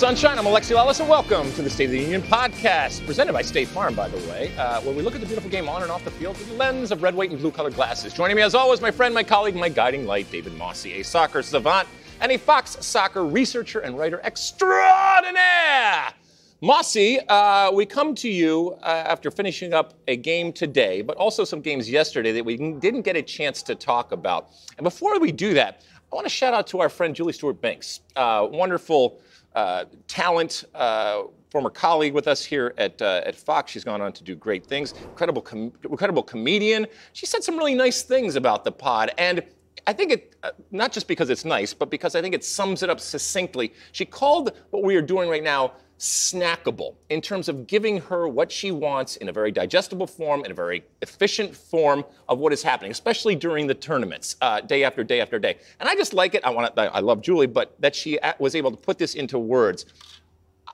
Sunshine. 0.00 0.38
I'm 0.38 0.46
Alexi 0.46 0.74
Lalas, 0.74 0.98
and 1.00 1.10
welcome 1.10 1.52
to 1.52 1.60
the 1.60 1.68
State 1.68 1.84
of 1.84 1.90
the 1.90 1.98
Union 1.98 2.22
podcast, 2.22 3.04
presented 3.04 3.34
by 3.34 3.42
State 3.42 3.68
Farm, 3.68 3.94
by 3.94 4.08
the 4.08 4.16
way, 4.30 4.50
uh, 4.56 4.80
where 4.80 4.94
we 4.94 5.02
look 5.02 5.14
at 5.14 5.20
the 5.20 5.26
beautiful 5.26 5.50
game 5.50 5.68
on 5.68 5.82
and 5.82 5.90
off 5.90 6.02
the 6.06 6.10
field 6.10 6.38
through 6.38 6.46
the 6.46 6.54
lens 6.54 6.90
of 6.90 7.02
red, 7.02 7.14
white, 7.14 7.28
and 7.28 7.38
blue 7.38 7.50
colored 7.50 7.74
glasses. 7.74 8.14
Joining 8.14 8.34
me, 8.34 8.40
as 8.40 8.54
always, 8.54 8.80
my 8.80 8.90
friend, 8.90 9.12
my 9.12 9.22
colleague, 9.22 9.54
my 9.54 9.68
guiding 9.68 10.06
light, 10.06 10.32
David 10.32 10.56
Mosse, 10.56 10.86
a 10.86 11.02
soccer 11.02 11.42
savant 11.42 11.86
and 12.22 12.32
a 12.32 12.38
Fox 12.38 12.78
soccer 12.80 13.26
researcher 13.26 13.80
and 13.80 13.98
writer 13.98 14.22
extraordinaire. 14.24 16.14
Mosse, 16.62 17.18
uh, 17.28 17.70
we 17.74 17.84
come 17.84 18.14
to 18.14 18.28
you 18.30 18.78
uh, 18.82 18.86
after 18.86 19.30
finishing 19.30 19.74
up 19.74 19.92
a 20.08 20.16
game 20.16 20.50
today, 20.50 21.02
but 21.02 21.18
also 21.18 21.44
some 21.44 21.60
games 21.60 21.90
yesterday 21.90 22.32
that 22.32 22.44
we 22.46 22.56
didn't 22.56 23.02
get 23.02 23.16
a 23.16 23.22
chance 23.22 23.62
to 23.64 23.74
talk 23.74 24.12
about. 24.12 24.48
And 24.78 24.84
before 24.84 25.20
we 25.20 25.30
do 25.30 25.52
that, 25.52 25.82
I 26.10 26.16
want 26.16 26.24
to 26.24 26.30
shout 26.30 26.54
out 26.54 26.66
to 26.68 26.80
our 26.80 26.88
friend 26.88 27.14
Julie 27.14 27.34
Stewart-Binks, 27.34 28.00
uh, 28.16 28.48
wonderful 28.50 29.20
uh, 29.54 29.84
talent, 30.06 30.64
uh, 30.74 31.22
former 31.50 31.70
colleague 31.70 32.14
with 32.14 32.28
us 32.28 32.44
here 32.44 32.74
at, 32.78 33.00
uh, 33.02 33.22
at 33.24 33.34
Fox. 33.34 33.72
She's 33.72 33.84
gone 33.84 34.00
on 34.00 34.12
to 34.12 34.22
do 34.22 34.34
great 34.36 34.64
things. 34.64 34.92
Incredible, 34.92 35.42
com- 35.42 35.72
incredible 35.82 36.22
comedian. 36.22 36.86
She 37.12 37.26
said 37.26 37.42
some 37.42 37.56
really 37.56 37.74
nice 37.74 38.02
things 38.02 38.36
about 38.36 38.64
the 38.64 38.72
pod, 38.72 39.12
and 39.18 39.42
I 39.86 39.92
think 39.92 40.12
it, 40.12 40.36
uh, 40.42 40.50
not 40.70 40.92
just 40.92 41.08
because 41.08 41.30
it's 41.30 41.44
nice, 41.44 41.74
but 41.74 41.90
because 41.90 42.14
I 42.14 42.22
think 42.22 42.34
it 42.34 42.44
sums 42.44 42.82
it 42.82 42.90
up 42.90 43.00
succinctly. 43.00 43.72
She 43.92 44.04
called 44.04 44.52
what 44.70 44.82
we 44.82 44.94
are 44.96 45.02
doing 45.02 45.28
right 45.28 45.42
now 45.42 45.72
snackable 46.00 46.94
in 47.10 47.20
terms 47.20 47.46
of 47.46 47.66
giving 47.66 48.00
her 48.00 48.26
what 48.26 48.50
she 48.50 48.70
wants 48.70 49.16
in 49.16 49.28
a 49.28 49.32
very 49.32 49.52
digestible 49.52 50.06
form, 50.06 50.42
in 50.46 50.50
a 50.50 50.54
very 50.54 50.82
efficient 51.02 51.54
form 51.54 52.02
of 52.26 52.38
what 52.38 52.54
is 52.54 52.62
happening, 52.62 52.90
especially 52.90 53.34
during 53.34 53.66
the 53.66 53.74
tournaments, 53.74 54.36
uh, 54.40 54.62
day 54.62 54.82
after 54.82 55.04
day 55.04 55.20
after 55.20 55.38
day. 55.38 55.58
And 55.78 55.88
I 55.88 55.94
just 55.94 56.14
like 56.14 56.34
it. 56.34 56.42
I 56.42 56.50
want 56.50 56.72
I 56.76 57.00
love 57.00 57.20
Julie, 57.20 57.46
but 57.46 57.78
that 57.80 57.94
she 57.94 58.18
was 58.38 58.54
able 58.54 58.70
to 58.70 58.78
put 58.78 58.96
this 58.96 59.14
into 59.14 59.38
words. 59.38 59.84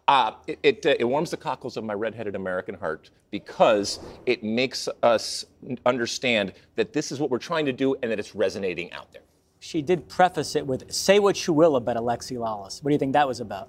Uh, 0.06 0.32
it, 0.46 0.58
it, 0.62 0.86
uh, 0.86 0.94
it, 1.00 1.04
warms 1.04 1.32
the 1.32 1.36
cockles 1.36 1.76
of 1.76 1.82
my 1.82 1.92
redheaded 1.92 2.36
American 2.36 2.76
heart 2.76 3.10
because 3.32 3.98
it 4.24 4.44
makes 4.44 4.88
us 5.02 5.44
understand 5.84 6.52
that 6.76 6.92
this 6.92 7.10
is 7.10 7.18
what 7.18 7.28
we're 7.28 7.38
trying 7.38 7.66
to 7.66 7.72
do 7.72 7.96
and 8.00 8.12
that 8.12 8.20
it's 8.20 8.32
resonating 8.32 8.92
out 8.92 9.12
there. 9.12 9.22
She 9.58 9.82
did 9.82 10.08
preface 10.08 10.54
it 10.54 10.64
with, 10.64 10.92
say 10.92 11.18
what 11.18 11.44
you 11.44 11.52
will 11.52 11.74
about 11.74 11.96
Alexi 11.96 12.36
Lalas. 12.36 12.84
What 12.84 12.90
do 12.90 12.92
you 12.92 13.00
think 13.00 13.14
that 13.14 13.26
was 13.26 13.40
about? 13.40 13.68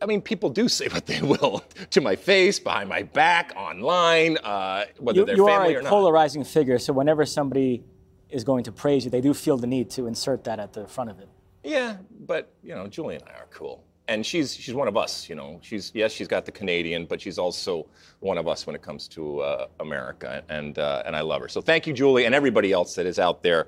I 0.00 0.06
mean, 0.06 0.22
people 0.22 0.50
do 0.50 0.68
say 0.68 0.88
what 0.88 1.06
they 1.06 1.20
will 1.22 1.64
to 1.90 2.00
my 2.00 2.16
face, 2.16 2.58
behind 2.58 2.88
my 2.88 3.02
back, 3.02 3.52
online, 3.56 4.38
uh, 4.38 4.84
whether 4.98 5.20
you, 5.20 5.24
they're 5.24 5.36
you 5.36 5.46
family 5.46 5.74
are 5.74 5.78
or 5.78 5.80
a 5.80 5.84
not. 5.84 5.90
polarizing 5.90 6.44
figure, 6.44 6.78
so 6.78 6.92
whenever 6.92 7.26
somebody 7.26 7.84
is 8.30 8.44
going 8.44 8.64
to 8.64 8.72
praise 8.72 9.04
you, 9.04 9.10
they 9.10 9.20
do 9.20 9.34
feel 9.34 9.56
the 9.56 9.66
need 9.66 9.90
to 9.90 10.06
insert 10.06 10.44
that 10.44 10.60
at 10.60 10.72
the 10.72 10.86
front 10.86 11.10
of 11.10 11.18
it. 11.18 11.28
Yeah, 11.64 11.96
but 12.26 12.52
you 12.62 12.74
know, 12.74 12.86
Julie 12.86 13.16
and 13.16 13.24
I 13.24 13.32
are 13.32 13.48
cool, 13.50 13.82
and 14.06 14.24
she's 14.24 14.54
she's 14.54 14.74
one 14.74 14.86
of 14.86 14.96
us. 14.96 15.28
You 15.28 15.34
know, 15.34 15.58
she's 15.62 15.90
yes, 15.94 16.12
she's 16.12 16.28
got 16.28 16.44
the 16.44 16.52
Canadian, 16.52 17.06
but 17.06 17.20
she's 17.20 17.38
also 17.38 17.86
one 18.20 18.38
of 18.38 18.46
us 18.46 18.66
when 18.66 18.76
it 18.76 18.82
comes 18.82 19.08
to 19.08 19.40
uh, 19.40 19.66
America, 19.80 20.44
and 20.48 20.78
uh, 20.78 21.02
and 21.06 21.16
I 21.16 21.22
love 21.22 21.42
her. 21.42 21.48
So 21.48 21.60
thank 21.60 21.86
you, 21.86 21.92
Julie, 21.92 22.24
and 22.24 22.34
everybody 22.34 22.70
else 22.72 22.94
that 22.94 23.06
is 23.06 23.18
out 23.18 23.42
there, 23.42 23.66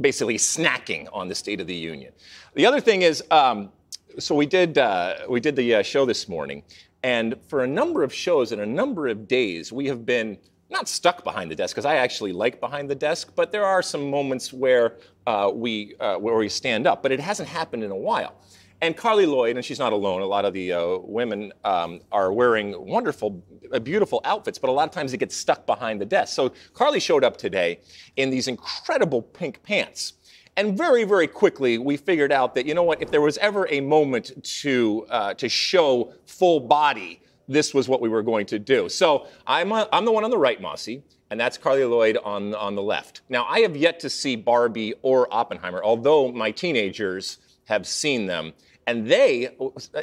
basically 0.00 0.38
snacking 0.38 1.08
on 1.12 1.28
the 1.28 1.34
State 1.34 1.60
of 1.60 1.66
the 1.66 1.74
Union. 1.74 2.12
The 2.54 2.64
other 2.64 2.80
thing 2.80 3.02
is. 3.02 3.22
Um, 3.30 3.70
so 4.18 4.34
we 4.34 4.46
did 4.46 4.78
uh, 4.78 5.14
we 5.28 5.40
did 5.40 5.56
the 5.56 5.76
uh, 5.76 5.82
show 5.82 6.04
this 6.04 6.28
morning, 6.28 6.62
and 7.02 7.36
for 7.48 7.64
a 7.64 7.66
number 7.66 8.02
of 8.02 8.12
shows 8.12 8.52
and 8.52 8.60
a 8.60 8.66
number 8.66 9.08
of 9.08 9.28
days, 9.28 9.72
we 9.72 9.86
have 9.86 10.04
been 10.04 10.38
not 10.70 10.88
stuck 10.88 11.24
behind 11.24 11.50
the 11.50 11.54
desk 11.54 11.74
because 11.74 11.86
I 11.86 11.96
actually 11.96 12.32
like 12.32 12.60
behind 12.60 12.90
the 12.90 12.94
desk, 12.94 13.32
but 13.34 13.52
there 13.52 13.64
are 13.64 13.82
some 13.82 14.10
moments 14.10 14.52
where 14.52 14.96
uh, 15.26 15.50
we 15.54 15.94
uh, 16.00 16.16
where 16.16 16.36
we 16.36 16.48
stand 16.48 16.86
up, 16.86 17.02
but 17.02 17.12
it 17.12 17.20
hasn't 17.20 17.48
happened 17.48 17.84
in 17.84 17.90
a 17.90 17.96
while. 17.96 18.34
And 18.80 18.96
Carly 18.96 19.26
Lloyd, 19.26 19.56
and 19.56 19.64
she's 19.64 19.80
not 19.80 19.92
alone. 19.92 20.22
A 20.22 20.26
lot 20.26 20.44
of 20.44 20.52
the 20.54 20.72
uh, 20.72 20.98
women 20.98 21.52
um, 21.64 22.00
are 22.12 22.32
wearing 22.32 22.80
wonderful, 22.86 23.42
uh, 23.72 23.80
beautiful 23.80 24.20
outfits, 24.24 24.56
but 24.56 24.70
a 24.70 24.72
lot 24.72 24.84
of 24.84 24.94
times 24.94 25.12
it 25.12 25.18
gets 25.18 25.34
stuck 25.34 25.66
behind 25.66 26.00
the 26.00 26.06
desk. 26.06 26.32
So 26.32 26.52
Carly 26.74 27.00
showed 27.00 27.24
up 27.24 27.36
today 27.36 27.80
in 28.16 28.30
these 28.30 28.46
incredible 28.46 29.20
pink 29.20 29.64
pants. 29.64 30.12
And 30.58 30.76
very, 30.76 31.04
very 31.04 31.28
quickly, 31.28 31.78
we 31.78 31.96
figured 31.96 32.32
out 32.32 32.56
that, 32.56 32.66
you 32.66 32.74
know 32.74 32.82
what, 32.82 33.00
if 33.00 33.12
there 33.12 33.20
was 33.20 33.38
ever 33.38 33.68
a 33.70 33.80
moment 33.80 34.44
to, 34.62 35.06
uh, 35.08 35.34
to 35.34 35.48
show 35.48 36.12
full 36.26 36.58
body, 36.58 37.22
this 37.46 37.72
was 37.72 37.88
what 37.88 38.00
we 38.00 38.08
were 38.08 38.24
going 38.24 38.44
to 38.46 38.58
do. 38.58 38.88
So 38.88 39.28
I'm, 39.46 39.70
a, 39.70 39.88
I'm 39.92 40.04
the 40.04 40.10
one 40.10 40.24
on 40.24 40.30
the 40.30 40.36
right, 40.36 40.60
Mosse, 40.60 40.88
and 41.30 41.38
that's 41.38 41.58
Carly 41.58 41.84
Lloyd 41.84 42.18
on, 42.24 42.56
on 42.56 42.74
the 42.74 42.82
left. 42.82 43.20
Now, 43.28 43.44
I 43.44 43.60
have 43.60 43.76
yet 43.76 44.00
to 44.00 44.10
see 44.10 44.34
Barbie 44.34 44.94
or 45.02 45.32
Oppenheimer, 45.32 45.80
although 45.80 46.32
my 46.32 46.50
teenagers 46.50 47.38
have 47.66 47.86
seen 47.86 48.26
them. 48.26 48.52
And 48.88 49.06
they, 49.06 49.50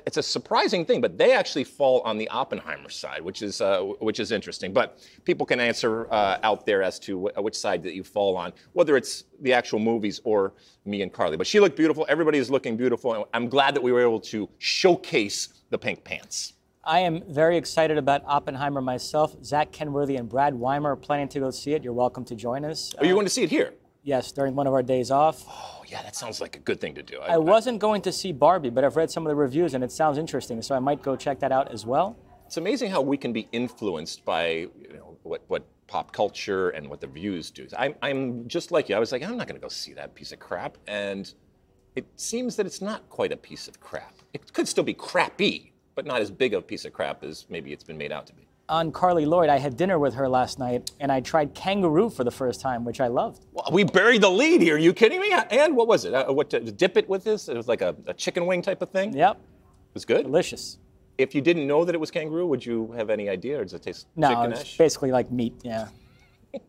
it's 0.05 0.17
a 0.17 0.21
surprising 0.21 0.85
thing, 0.85 1.01
but 1.01 1.17
they 1.17 1.31
actually 1.31 1.63
fall 1.63 2.01
on 2.01 2.19
the 2.19 2.29
Oppenheimer 2.29 2.89
side, 2.89 3.19
which 3.19 3.41
is, 3.41 3.59
uh, 3.59 3.81
which 3.81 4.19
is 4.19 4.31
interesting. 4.31 4.73
But 4.73 4.99
people 5.23 5.43
can 5.43 5.59
answer 5.59 6.07
uh, 6.13 6.37
out 6.43 6.67
there 6.67 6.83
as 6.83 6.99
to 6.99 7.25
wh- 7.25 7.43
which 7.43 7.55
side 7.55 7.81
that 7.81 7.95
you 7.95 8.03
fall 8.03 8.37
on, 8.37 8.53
whether 8.73 8.95
it's 8.95 9.23
the 9.41 9.53
actual 9.53 9.79
movies 9.79 10.21
or 10.23 10.53
me 10.85 11.01
and 11.01 11.11
carly 11.11 11.35
But 11.35 11.47
she 11.47 11.59
looked 11.59 11.75
beautiful. 11.75 12.05
Everybody 12.07 12.37
is 12.37 12.51
looking 12.51 12.77
beautiful. 12.77 13.15
And 13.15 13.25
I'm 13.33 13.49
glad 13.49 13.73
that 13.73 13.81
we 13.81 13.91
were 13.91 14.01
able 14.01 14.19
to 14.19 14.47
showcase 14.59 15.63
the 15.71 15.79
pink 15.79 16.03
pants. 16.03 16.53
I 16.83 16.99
am 16.99 17.23
very 17.27 17.57
excited 17.57 17.97
about 17.97 18.21
Oppenheimer 18.27 18.81
myself. 18.81 19.35
Zach 19.43 19.71
Kenworthy 19.71 20.17
and 20.17 20.29
Brad 20.29 20.53
Weimer 20.53 20.91
are 20.91 20.95
planning 20.95 21.27
to 21.29 21.39
go 21.39 21.49
see 21.49 21.73
it. 21.73 21.83
You're 21.83 21.93
welcome 21.93 22.23
to 22.25 22.35
join 22.35 22.63
us. 22.63 22.93
Are 22.99 23.05
you 23.07 23.15
going 23.15 23.25
to 23.25 23.31
see 23.31 23.41
it 23.41 23.49
here? 23.49 23.73
Yes, 24.05 24.31
during 24.31 24.53
one 24.53 24.67
of 24.67 24.73
our 24.73 24.83
days 24.83 25.09
off. 25.09 25.43
Oh, 25.49 25.83
yeah, 25.87 26.03
that 26.03 26.15
sounds 26.15 26.39
like 26.39 26.55
a 26.55 26.59
good 26.59 26.79
thing 26.79 26.93
to 26.93 27.01
do. 27.01 27.19
I, 27.21 27.39
wasn't 27.39 27.79
going 27.79 28.03
to 28.03 28.11
see 28.11 28.31
Barbie, 28.31 28.69
but 28.69 28.83
I've 28.83 28.95
read 28.95 29.09
some 29.09 29.25
of 29.25 29.31
the 29.31 29.35
reviews 29.35 29.73
and 29.73 29.83
it 29.83 29.91
sounds 29.91 30.19
interesting, 30.19 30.61
so 30.61 30.75
I 30.75 30.79
might 30.79 31.01
go 31.01 31.15
check 31.15 31.39
that 31.39 31.51
out 31.51 31.71
as 31.71 31.87
well. 31.87 32.15
It's 32.45 32.57
amazing 32.57 32.91
how 32.91 33.01
we 33.01 33.17
can 33.17 33.33
be 33.33 33.47
influenced 33.51 34.23
by 34.23 34.49
you 34.49 34.93
know, 34.93 35.17
what, 35.23 35.41
what 35.47 35.65
pop 35.87 36.11
culture 36.11 36.69
and 36.69 36.87
what 36.87 37.01
the 37.01 37.07
views 37.07 37.49
do. 37.49 37.67
I'm, 37.75 37.95
I'm 38.03 38.47
just 38.47 38.71
like 38.71 38.89
you. 38.89 38.95
I 38.95 38.99
was 38.99 39.11
like, 39.11 39.23
I'm 39.23 39.37
not 39.37 39.47
going 39.47 39.59
to 39.59 39.65
go 39.65 39.69
see 39.69 39.93
that 39.93 40.13
piece 40.13 40.31
of 40.31 40.39
crap. 40.39 40.77
And 40.85 41.33
it 41.95 42.05
seems 42.15 42.55
that 42.57 42.67
it's 42.67 42.83
not 42.83 43.09
quite 43.09 43.31
a 43.31 43.37
piece 43.37 43.67
of 43.67 43.79
crap. 43.79 44.13
It 44.35 44.53
could 44.53 44.67
still 44.67 44.83
be 44.83 44.93
crappy, 44.93 45.73
but 45.95 46.05
not 46.05 46.21
as 46.21 46.29
big 46.29 46.53
of 46.53 46.59
a 46.59 46.65
piece 46.65 46.85
of 46.85 46.93
crap 46.93 47.23
as 47.23 47.47
maybe 47.49 47.73
it's 47.73 47.83
been 47.83 47.97
made 47.97 48.11
out 48.11 48.27
to 48.27 48.33
be. 48.33 48.44
On 48.67 48.91
Carly 48.91 49.25
Lloyd, 49.27 49.49
I 49.49 49.59
had 49.59 49.77
dinner 49.77 49.99
with 49.99 50.15
her 50.15 50.27
last 50.27 50.57
night 50.57 50.89
and 50.99 51.11
I 51.11 51.19
tried 51.21 51.53
kangaroo 51.53 52.09
for 52.09 52.23
the 52.23 52.31
first 52.31 52.61
time, 52.61 52.83
which 52.83 52.99
I 52.99 53.07
loved. 53.07 53.45
Well, 53.53 53.69
we 53.71 53.83
buried 53.83 54.21
the 54.21 54.29
lead 54.31 54.59
here. 54.61 54.75
Are 54.75 54.79
you 54.79 54.91
kidding 54.91 55.21
me? 55.21 55.31
And 55.51 55.75
what 55.75 55.87
was 55.87 56.03
it? 56.05 56.15
Uh, 56.15 56.33
what 56.33 56.49
to 56.49 56.59
dip 56.59 56.97
it 56.97 57.07
with 57.07 57.23
this? 57.23 57.47
It 57.47 57.55
was 57.55 57.67
like 57.67 57.81
a, 57.81 57.95
a 58.07 58.13
chicken 58.15 58.47
wing 58.47 58.63
type 58.63 58.81
of 58.81 58.89
thing. 58.89 59.13
Yep, 59.15 59.35
It 59.37 59.93
was 59.93 60.03
good. 60.03 60.23
delicious. 60.23 60.79
If 61.19 61.35
you 61.35 61.41
didn't 61.41 61.67
know 61.67 61.85
that 61.85 61.93
it 61.93 61.99
was 61.99 62.09
kangaroo, 62.09 62.47
would 62.47 62.65
you 62.65 62.91
have 62.93 63.11
any 63.11 63.29
idea, 63.29 63.59
or 63.59 63.63
does 63.63 63.73
it 63.73 63.83
taste 63.83 64.07
No, 64.15 64.29
chickenish? 64.29 64.61
it's 64.61 64.77
basically 64.77 65.11
like 65.11 65.31
meat, 65.31 65.53
yeah. 65.63 65.87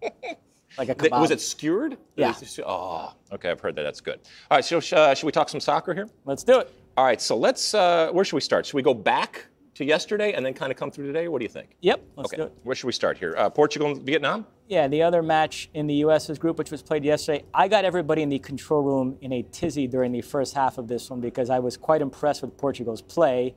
like 0.78 0.90
a 0.90 0.94
kebab. 0.94 1.18
Was 1.20 1.30
it 1.30 1.40
skewered? 1.40 1.96
Yeah. 2.16 2.34
Oh, 2.66 3.14
okay. 3.32 3.50
I've 3.50 3.60
heard 3.60 3.74
that. 3.76 3.82
That's 3.84 4.00
good. 4.02 4.20
All 4.50 4.58
right. 4.58 4.64
So 4.64 4.78
uh, 4.96 5.14
should 5.14 5.26
we 5.26 5.32
talk 5.32 5.48
some 5.48 5.60
soccer 5.60 5.94
here? 5.94 6.08
Let's 6.26 6.44
do 6.44 6.58
it. 6.60 6.72
All 6.96 7.04
right. 7.06 7.20
So 7.22 7.36
let's. 7.36 7.72
Uh, 7.74 8.10
where 8.12 8.24
should 8.24 8.36
we 8.36 8.40
start? 8.42 8.66
Should 8.66 8.74
we 8.74 8.82
go 8.82 8.94
back 8.94 9.46
to 9.76 9.84
yesterday 9.84 10.32
and 10.32 10.44
then 10.44 10.54
kind 10.54 10.72
of 10.72 10.78
come 10.78 10.90
through 10.90 11.06
today? 11.06 11.28
What 11.28 11.38
do 11.38 11.44
you 11.44 11.50
think? 11.50 11.76
Yep, 11.80 12.02
let's 12.16 12.32
Okay. 12.32 12.42
do 12.42 12.46
it. 12.48 12.52
Where 12.64 12.74
should 12.74 12.86
we 12.86 12.92
start 12.92 13.18
here? 13.18 13.34
Uh, 13.36 13.48
Portugal 13.50 13.88
and 13.88 14.02
Vietnam. 14.02 14.46
Yeah, 14.68 14.88
the 14.88 15.02
other 15.02 15.22
match 15.22 15.68
in 15.74 15.86
the 15.86 15.94
U.S.'s 15.96 16.38
group, 16.38 16.58
which 16.58 16.70
was 16.70 16.82
played 16.82 17.04
yesterday, 17.04 17.44
I 17.54 17.68
got 17.68 17.84
everybody 17.84 18.22
in 18.22 18.28
the 18.28 18.38
control 18.38 18.82
room 18.82 19.16
in 19.20 19.32
a 19.32 19.42
tizzy 19.42 19.86
during 19.86 20.12
the 20.12 20.22
first 20.22 20.54
half 20.54 20.78
of 20.78 20.88
this 20.88 21.08
one 21.10 21.20
because 21.20 21.50
I 21.50 21.58
was 21.58 21.76
quite 21.76 22.00
impressed 22.02 22.42
with 22.42 22.56
Portugal's 22.56 23.02
play. 23.02 23.54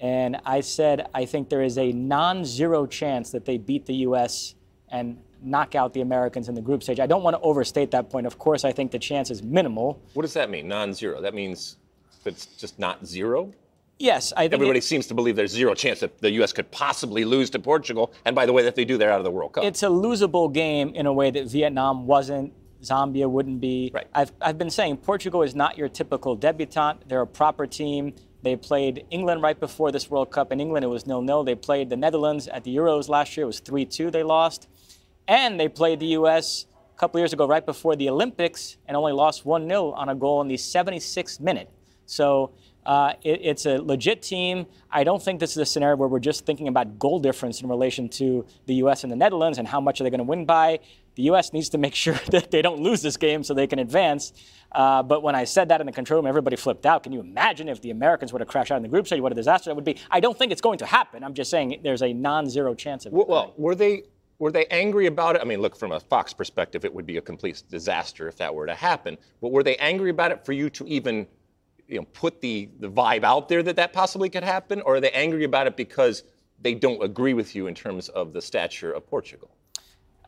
And 0.00 0.40
I 0.44 0.62
said, 0.62 1.08
I 1.14 1.26
think 1.26 1.48
there 1.48 1.62
is 1.62 1.78
a 1.78 1.92
non 1.92 2.44
zero 2.44 2.86
chance 2.86 3.30
that 3.30 3.44
they 3.44 3.56
beat 3.56 3.86
the 3.86 3.94
U.S. 4.06 4.54
and 4.88 5.16
knock 5.44 5.74
out 5.76 5.92
the 5.92 6.00
Americans 6.00 6.48
in 6.48 6.54
the 6.56 6.60
group 6.60 6.82
stage. 6.82 6.98
I 6.98 7.06
don't 7.06 7.22
want 7.22 7.34
to 7.36 7.40
overstate 7.42 7.90
that 7.92 8.10
point. 8.10 8.26
Of 8.26 8.38
course, 8.38 8.64
I 8.64 8.72
think 8.72 8.90
the 8.90 8.98
chance 8.98 9.30
is 9.30 9.42
minimal. 9.44 10.00
What 10.14 10.22
does 10.22 10.32
that 10.34 10.50
mean, 10.50 10.66
non 10.66 10.92
zero? 10.92 11.20
That 11.20 11.34
means 11.34 11.76
it's 12.24 12.46
just 12.46 12.78
not 12.80 13.06
zero? 13.06 13.52
Yes, 13.98 14.32
I 14.36 14.42
think 14.42 14.54
everybody 14.54 14.78
it, 14.78 14.84
seems 14.84 15.06
to 15.06 15.14
believe 15.14 15.36
there's 15.36 15.52
zero 15.52 15.74
chance 15.74 16.00
that 16.00 16.18
the 16.18 16.30
U.S. 16.32 16.52
could 16.52 16.70
possibly 16.70 17.24
lose 17.24 17.50
to 17.50 17.58
Portugal. 17.58 18.12
And 18.24 18.34
by 18.34 18.46
the 18.46 18.52
way, 18.52 18.62
that 18.64 18.74
they 18.74 18.84
do, 18.84 18.98
they're 18.98 19.12
out 19.12 19.18
of 19.18 19.24
the 19.24 19.30
World 19.30 19.52
Cup. 19.52 19.64
It's 19.64 19.82
a 19.82 19.86
losable 19.86 20.52
game 20.52 20.94
in 20.94 21.06
a 21.06 21.12
way 21.12 21.30
that 21.30 21.46
Vietnam 21.46 22.06
wasn't. 22.06 22.52
Zambia 22.82 23.30
wouldn't 23.30 23.60
be. 23.60 23.92
Right. 23.94 24.08
I've, 24.12 24.32
I've 24.40 24.58
been 24.58 24.70
saying 24.70 24.96
Portugal 24.98 25.42
is 25.42 25.54
not 25.54 25.78
your 25.78 25.88
typical 25.88 26.34
debutante. 26.34 27.08
They're 27.08 27.20
a 27.20 27.26
proper 27.26 27.66
team. 27.66 28.12
They 28.42 28.56
played 28.56 29.06
England 29.10 29.40
right 29.40 29.58
before 29.58 29.92
this 29.92 30.10
World 30.10 30.32
Cup. 30.32 30.50
In 30.50 30.60
England, 30.60 30.84
it 30.84 30.88
was 30.88 31.06
nil-nil. 31.06 31.44
They 31.44 31.54
played 31.54 31.88
the 31.88 31.96
Netherlands 31.96 32.48
at 32.48 32.64
the 32.64 32.74
Euros 32.74 33.08
last 33.08 33.36
year. 33.36 33.44
It 33.44 33.46
was 33.46 33.60
3-2. 33.60 34.10
They 34.10 34.24
lost, 34.24 34.68
and 35.28 35.60
they 35.60 35.68
played 35.68 36.00
the 36.00 36.06
U.S. 36.06 36.66
a 36.92 36.98
couple 36.98 37.20
years 37.20 37.32
ago, 37.32 37.46
right 37.46 37.64
before 37.64 37.94
the 37.94 38.08
Olympics, 38.08 38.78
and 38.86 38.96
only 38.96 39.12
lost 39.12 39.44
1-0 39.44 39.96
on 39.96 40.08
a 40.08 40.14
goal 40.16 40.40
in 40.40 40.48
the 40.48 40.56
76th 40.56 41.38
minute. 41.38 41.70
So 42.06 42.50
uh, 42.84 43.14
it, 43.22 43.40
it's 43.42 43.66
a 43.66 43.80
legit 43.80 44.22
team. 44.22 44.66
I 44.90 45.04
don't 45.04 45.22
think 45.22 45.40
this 45.40 45.52
is 45.52 45.58
a 45.58 45.66
scenario 45.66 45.96
where 45.96 46.08
we're 46.08 46.18
just 46.18 46.44
thinking 46.44 46.68
about 46.68 46.98
goal 46.98 47.20
difference 47.20 47.60
in 47.60 47.68
relation 47.68 48.08
to 48.10 48.44
the 48.66 48.74
U.S. 48.76 49.04
and 49.04 49.12
the 49.12 49.16
Netherlands 49.16 49.58
and 49.58 49.66
how 49.68 49.80
much 49.80 50.00
are 50.00 50.04
they 50.04 50.10
going 50.10 50.18
to 50.18 50.24
win 50.24 50.44
by. 50.44 50.80
The 51.14 51.24
U.S. 51.24 51.52
needs 51.52 51.68
to 51.70 51.78
make 51.78 51.94
sure 52.04 52.18
that 52.30 52.50
they 52.50 52.62
don't 52.62 52.80
lose 52.80 53.02
this 53.02 53.16
game 53.16 53.44
so 53.44 53.54
they 53.54 53.66
can 53.66 53.78
advance. 53.78 54.32
Uh, 54.72 55.02
but 55.02 55.22
when 55.22 55.34
I 55.34 55.44
said 55.44 55.68
that 55.68 55.80
in 55.80 55.86
the 55.86 55.92
control 55.92 56.18
room, 56.18 56.26
everybody 56.26 56.56
flipped 56.56 56.86
out. 56.86 57.02
Can 57.02 57.12
you 57.12 57.20
imagine 57.20 57.68
if 57.68 57.80
the 57.80 57.90
Americans 57.90 58.32
were 58.32 58.38
to 58.38 58.46
crash 58.46 58.70
out 58.70 58.76
in 58.76 58.82
the 58.82 58.88
group 58.88 59.06
stage? 59.06 59.20
What 59.20 59.32
a 59.32 59.34
disaster 59.34 59.70
that 59.70 59.74
would 59.74 59.84
be. 59.84 59.98
I 60.10 60.20
don't 60.20 60.36
think 60.36 60.50
it's 60.50 60.60
going 60.60 60.78
to 60.78 60.86
happen. 60.86 61.22
I'm 61.22 61.34
just 61.34 61.50
saying 61.50 61.80
there's 61.82 62.02
a 62.02 62.12
non-zero 62.12 62.74
chance 62.74 63.06
of 63.06 63.12
it. 63.12 63.16
Well, 63.16 63.26
well 63.26 63.54
were 63.56 63.74
they 63.74 64.04
were 64.38 64.50
they 64.50 64.66
angry 64.66 65.06
about 65.06 65.36
it? 65.36 65.42
I 65.42 65.44
mean, 65.44 65.60
look, 65.60 65.76
from 65.76 65.92
a 65.92 66.00
Fox 66.00 66.32
perspective, 66.32 66.84
it 66.84 66.92
would 66.92 67.06
be 67.06 67.16
a 67.16 67.20
complete 67.20 67.62
disaster 67.70 68.26
if 68.26 68.36
that 68.38 68.52
were 68.52 68.66
to 68.66 68.74
happen. 68.74 69.16
But 69.40 69.52
were 69.52 69.62
they 69.62 69.76
angry 69.76 70.10
about 70.10 70.32
it 70.32 70.44
for 70.44 70.52
you 70.52 70.68
to 70.70 70.86
even 70.88 71.28
you 71.92 71.98
know, 71.98 72.06
put 72.12 72.40
the, 72.40 72.68
the 72.80 72.90
vibe 72.90 73.22
out 73.22 73.48
there 73.48 73.62
that 73.62 73.76
that 73.76 73.92
possibly 73.92 74.30
could 74.30 74.42
happen? 74.42 74.80
Or 74.80 74.96
are 74.96 75.00
they 75.00 75.10
angry 75.10 75.44
about 75.44 75.66
it 75.66 75.76
because 75.76 76.24
they 76.60 76.74
don't 76.74 77.02
agree 77.02 77.34
with 77.34 77.54
you 77.54 77.66
in 77.66 77.74
terms 77.74 78.08
of 78.08 78.32
the 78.32 78.40
stature 78.40 78.92
of 78.92 79.06
Portugal? 79.06 79.50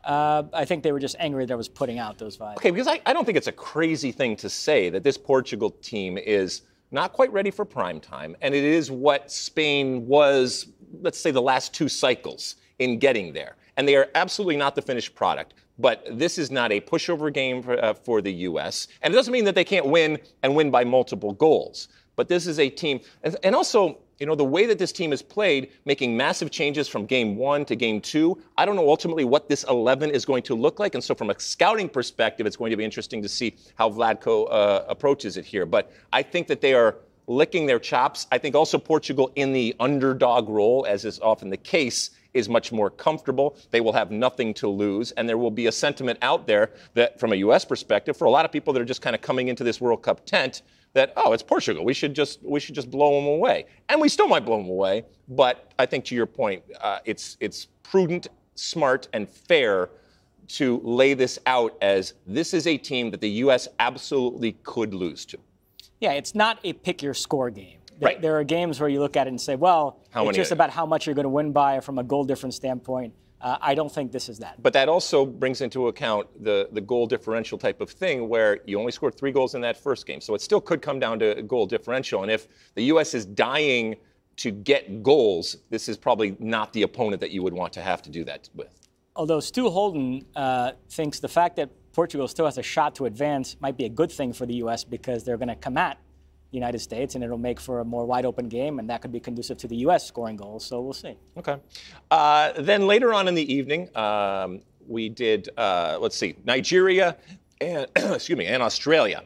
Uh, 0.03 0.43
I 0.53 0.65
think 0.65 0.83
they 0.83 0.91
were 0.91 0.99
just 0.99 1.15
angry 1.19 1.45
that 1.45 1.53
I 1.53 1.57
was 1.57 1.67
putting 1.67 1.97
out 1.97 2.19
those 2.19 2.37
vibes. 2.37 2.57
Okay, 2.57 2.69
because 2.69 2.87
I, 2.87 3.01
I 3.07 3.13
don't 3.13 3.25
think 3.25 3.37
it's 3.37 3.47
a 3.47 3.51
crazy 3.51 4.11
thing 4.11 4.35
to 4.37 4.49
say 4.49 4.89
that 4.91 5.03
this 5.03 5.17
Portugal 5.17 5.71
team 5.71 6.19
is 6.19 6.61
not 6.91 7.11
quite 7.11 7.33
ready 7.33 7.49
for 7.49 7.65
prime 7.65 7.99
time, 7.99 8.35
and 8.41 8.53
it 8.53 8.63
is 8.63 8.91
what 8.91 9.31
Spain 9.31 10.05
was, 10.05 10.67
let's 11.01 11.19
say, 11.19 11.31
the 11.31 11.41
last 11.41 11.73
two 11.73 11.89
cycles 11.89 12.57
in 12.77 12.99
getting 12.99 13.33
there. 13.33 13.55
And 13.77 13.87
they 13.87 13.95
are 13.95 14.07
absolutely 14.13 14.57
not 14.57 14.75
the 14.75 14.81
finished 14.81 15.15
product. 15.15 15.55
But 15.77 16.05
this 16.09 16.37
is 16.37 16.51
not 16.51 16.71
a 16.71 16.79
pushover 16.79 17.33
game 17.33 17.61
for, 17.61 17.83
uh, 17.83 17.93
for 17.93 18.21
the 18.21 18.31
U.S. 18.33 18.87
And 19.01 19.13
it 19.13 19.17
doesn't 19.17 19.33
mean 19.33 19.45
that 19.45 19.55
they 19.55 19.65
can't 19.65 19.87
win 19.87 20.19
and 20.41 20.55
win 20.55 20.71
by 20.71 20.83
multiple 20.83 21.33
goals. 21.33 21.89
But 22.15 22.29
this 22.29 22.47
is 22.47 22.59
a 22.59 22.69
team, 22.69 23.01
and, 23.23 23.35
and 23.43 23.53
also, 23.53 23.99
you 24.19 24.25
know, 24.25 24.35
the 24.35 24.45
way 24.45 24.65
that 24.67 24.79
this 24.79 24.93
team 24.93 25.11
has 25.11 25.21
played, 25.21 25.71
making 25.83 26.15
massive 26.15 26.49
changes 26.49 26.87
from 26.87 27.05
game 27.05 27.35
one 27.35 27.65
to 27.65 27.75
game 27.75 27.99
two, 27.99 28.41
I 28.57 28.65
don't 28.65 28.77
know 28.77 28.89
ultimately 28.89 29.25
what 29.25 29.49
this 29.49 29.65
11 29.65 30.11
is 30.11 30.23
going 30.23 30.43
to 30.43 30.55
look 30.55 30.79
like. 30.79 30.95
And 30.95 31.03
so, 31.03 31.13
from 31.13 31.29
a 31.29 31.39
scouting 31.39 31.89
perspective, 31.89 32.47
it's 32.47 32.55
going 32.55 32.71
to 32.71 32.77
be 32.77 32.85
interesting 32.85 33.21
to 33.21 33.27
see 33.27 33.57
how 33.75 33.89
Vlatko 33.89 34.47
uh, 34.49 34.85
approaches 34.87 35.35
it 35.35 35.43
here. 35.43 35.65
But 35.65 35.91
I 36.13 36.23
think 36.23 36.47
that 36.47 36.61
they 36.61 36.73
are 36.73 36.95
licking 37.27 37.65
their 37.65 37.79
chops. 37.79 38.27
I 38.31 38.37
think 38.37 38.55
also 38.55 38.77
Portugal 38.77 39.31
in 39.35 39.51
the 39.51 39.75
underdog 39.79 40.47
role, 40.47 40.85
as 40.87 41.05
is 41.05 41.19
often 41.19 41.49
the 41.49 41.57
case, 41.57 42.11
is 42.35 42.47
much 42.49 42.71
more 42.71 42.91
comfortable. 42.91 43.57
They 43.71 43.81
will 43.81 43.93
have 43.93 44.11
nothing 44.11 44.53
to 44.55 44.67
lose. 44.67 45.11
And 45.13 45.27
there 45.27 45.37
will 45.37 45.49
be 45.49 45.67
a 45.67 45.71
sentiment 45.71 46.19
out 46.21 46.45
there 46.45 46.71
that, 46.93 47.19
from 47.19 47.31
a 47.31 47.37
U.S. 47.37 47.65
perspective, 47.65 48.15
for 48.15 48.25
a 48.25 48.29
lot 48.29 48.45
of 48.45 48.51
people 48.51 48.73
that 48.73 48.81
are 48.81 48.85
just 48.85 49.01
kind 49.01 49.15
of 49.15 49.21
coming 49.21 49.47
into 49.47 49.63
this 49.63 49.81
World 49.81 50.03
Cup 50.03 50.25
tent, 50.25 50.61
that 50.93 51.13
oh, 51.17 51.33
it's 51.33 51.43
Portugal. 51.43 51.83
We 51.83 51.93
should 51.93 52.13
just 52.13 52.43
we 52.43 52.59
should 52.59 52.75
just 52.75 52.89
blow 52.89 53.19
them 53.19 53.27
away, 53.27 53.65
and 53.89 53.99
we 53.99 54.09
still 54.09 54.27
might 54.27 54.45
blow 54.45 54.57
them 54.57 54.69
away. 54.69 55.05
But 55.27 55.73
I 55.77 55.85
think 55.85 56.05
to 56.05 56.15
your 56.15 56.25
point, 56.25 56.63
uh, 56.81 56.99
it's 57.05 57.37
it's 57.39 57.67
prudent, 57.83 58.27
smart, 58.55 59.07
and 59.13 59.29
fair 59.29 59.89
to 60.47 60.79
lay 60.83 61.13
this 61.13 61.39
out 61.47 61.75
as 61.81 62.13
this 62.27 62.53
is 62.53 62.67
a 62.67 62.77
team 62.77 63.11
that 63.11 63.21
the 63.21 63.29
U.S. 63.29 63.67
absolutely 63.79 64.53
could 64.63 64.93
lose 64.93 65.25
to. 65.25 65.37
Yeah, 65.99 66.11
it's 66.13 66.35
not 66.35 66.59
a 66.63 66.73
pick 66.73 67.01
your 67.01 67.13
score 67.13 67.49
game. 67.49 67.79
Right. 68.01 68.21
There 68.21 68.37
are 68.39 68.43
games 68.43 68.79
where 68.79 68.89
you 68.89 68.99
look 68.99 69.15
at 69.15 69.27
it 69.27 69.29
and 69.29 69.39
say, 69.39 69.55
well, 69.55 70.01
how 70.09 70.27
it's 70.29 70.37
just 70.37 70.51
about 70.51 70.69
how 70.69 70.85
much 70.85 71.05
you're 71.05 71.15
going 71.15 71.23
to 71.23 71.29
win 71.29 71.51
by 71.51 71.79
from 71.79 71.97
a 71.97 72.03
goal 72.03 72.23
difference 72.23 72.55
standpoint. 72.55 73.13
Uh, 73.41 73.57
I 73.61 73.75
don't 73.75 73.91
think 73.91 74.11
this 74.11 74.29
is 74.29 74.39
that. 74.39 74.61
But 74.61 74.73
that 74.73 74.89
also 74.89 75.25
brings 75.25 75.61
into 75.61 75.87
account 75.87 76.27
the, 76.43 76.69
the 76.71 76.81
goal 76.81 77.05
differential 77.05 77.57
type 77.57 77.81
of 77.81 77.89
thing 77.89 78.27
where 78.27 78.59
you 78.65 78.79
only 78.79 78.91
scored 78.91 79.15
three 79.15 79.31
goals 79.31 79.55
in 79.55 79.61
that 79.61 79.77
first 79.77 80.07
game. 80.07 80.21
So 80.21 80.33
it 80.35 80.41
still 80.41 80.61
could 80.61 80.81
come 80.81 80.99
down 80.99 81.19
to 81.19 81.41
goal 81.43 81.65
differential. 81.65 82.23
And 82.23 82.31
if 82.31 82.47
the 82.75 82.83
U.S. 82.85 83.13
is 83.13 83.25
dying 83.25 83.97
to 84.37 84.51
get 84.51 85.03
goals, 85.03 85.57
this 85.69 85.87
is 85.87 85.97
probably 85.97 86.35
not 86.39 86.73
the 86.73 86.81
opponent 86.83 87.19
that 87.21 87.31
you 87.31 87.43
would 87.43 87.53
want 87.53 87.71
to 87.73 87.81
have 87.81 88.01
to 88.03 88.09
do 88.09 88.23
that 88.25 88.49
with. 88.55 88.87
Although 89.15 89.39
Stu 89.39 89.69
Holden 89.69 90.25
uh, 90.35 90.71
thinks 90.89 91.19
the 91.19 91.29
fact 91.29 91.55
that 91.57 91.69
Portugal 91.93 92.27
still 92.27 92.45
has 92.45 92.57
a 92.57 92.63
shot 92.63 92.95
to 92.95 93.05
advance 93.05 93.55
might 93.59 93.77
be 93.77 93.85
a 93.85 93.89
good 93.89 94.11
thing 94.11 94.33
for 94.33 94.45
the 94.45 94.55
U.S. 94.55 94.83
because 94.83 95.23
they're 95.23 95.37
going 95.37 95.49
to 95.49 95.55
come 95.55 95.77
at 95.77 95.97
United 96.55 96.79
States, 96.79 97.15
and 97.15 97.23
it'll 97.23 97.37
make 97.37 97.59
for 97.59 97.79
a 97.79 97.85
more 97.85 98.05
wide 98.05 98.25
open 98.25 98.47
game, 98.47 98.79
and 98.79 98.89
that 98.89 99.01
could 99.01 99.11
be 99.11 99.19
conducive 99.19 99.57
to 99.59 99.67
the 99.67 99.75
U.S. 99.77 100.05
scoring 100.05 100.35
goals. 100.35 100.65
So 100.65 100.81
we'll 100.81 100.93
see. 100.93 101.15
Okay. 101.37 101.57
Uh, 102.09 102.53
then 102.59 102.87
later 102.87 103.13
on 103.13 103.27
in 103.27 103.35
the 103.35 103.53
evening, 103.53 103.95
um, 103.95 104.61
we 104.87 105.09
did, 105.09 105.49
uh, 105.57 105.97
let's 105.99 106.15
see, 106.15 106.35
Nigeria 106.45 107.17
and, 107.61 107.87
excuse 107.95 108.37
me, 108.37 108.45
and 108.45 108.63
Australia. 108.63 109.23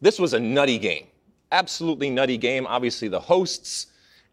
This 0.00 0.18
was 0.18 0.34
a 0.34 0.40
nutty 0.40 0.78
game, 0.78 1.06
absolutely 1.52 2.10
nutty 2.10 2.36
game. 2.36 2.66
Obviously, 2.66 3.08
the 3.08 3.20
hosts, 3.20 3.86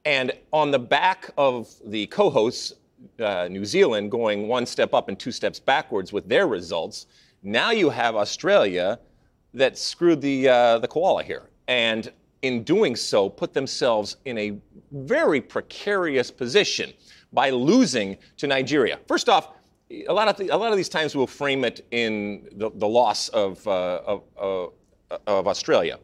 and 0.05 0.31
on 0.51 0.71
the 0.71 0.79
back 0.79 1.31
of 1.37 1.73
the 1.85 2.07
co 2.07 2.29
hosts, 2.29 2.73
uh, 3.19 3.47
New 3.49 3.65
Zealand 3.65 4.11
going 4.11 4.47
one 4.47 4.65
step 4.65 4.93
up 4.93 5.07
and 5.09 5.17
two 5.17 5.31
steps 5.31 5.59
backwards 5.59 6.11
with 6.11 6.27
their 6.27 6.47
results. 6.47 7.07
Now 7.43 7.71
you 7.71 7.89
have 7.89 8.15
Australia 8.15 8.99
that 9.53 9.77
screwed 9.77 10.21
the 10.21 10.49
uh, 10.49 10.79
the 10.79 10.87
koala 10.87 11.23
here 11.23 11.43
and 11.67 12.11
in 12.41 12.63
doing 12.63 12.95
so, 12.95 13.29
put 13.29 13.53
themselves 13.53 14.17
in 14.25 14.37
a 14.37 14.57
very 14.91 15.41
precarious 15.41 16.29
position 16.29 16.91
by 17.31 17.49
losing 17.49 18.17
to 18.37 18.47
Nigeria. 18.47 18.99
First 19.07 19.29
off, 19.29 19.49
a 20.07 20.13
lot 20.13 20.27
of, 20.27 20.37
the, 20.37 20.49
a 20.49 20.57
lot 20.57 20.71
of 20.71 20.77
these 20.77 20.89
times 20.89 21.15
we'll 21.15 21.27
frame 21.27 21.63
it 21.63 21.85
in 21.91 22.47
the, 22.53 22.69
the 22.75 22.87
loss 22.87 23.29
of, 23.29 23.65
uh, 23.67 24.01
of, 24.05 24.23
uh, 24.39 25.17
of 25.27 25.47
Australia. 25.47 25.99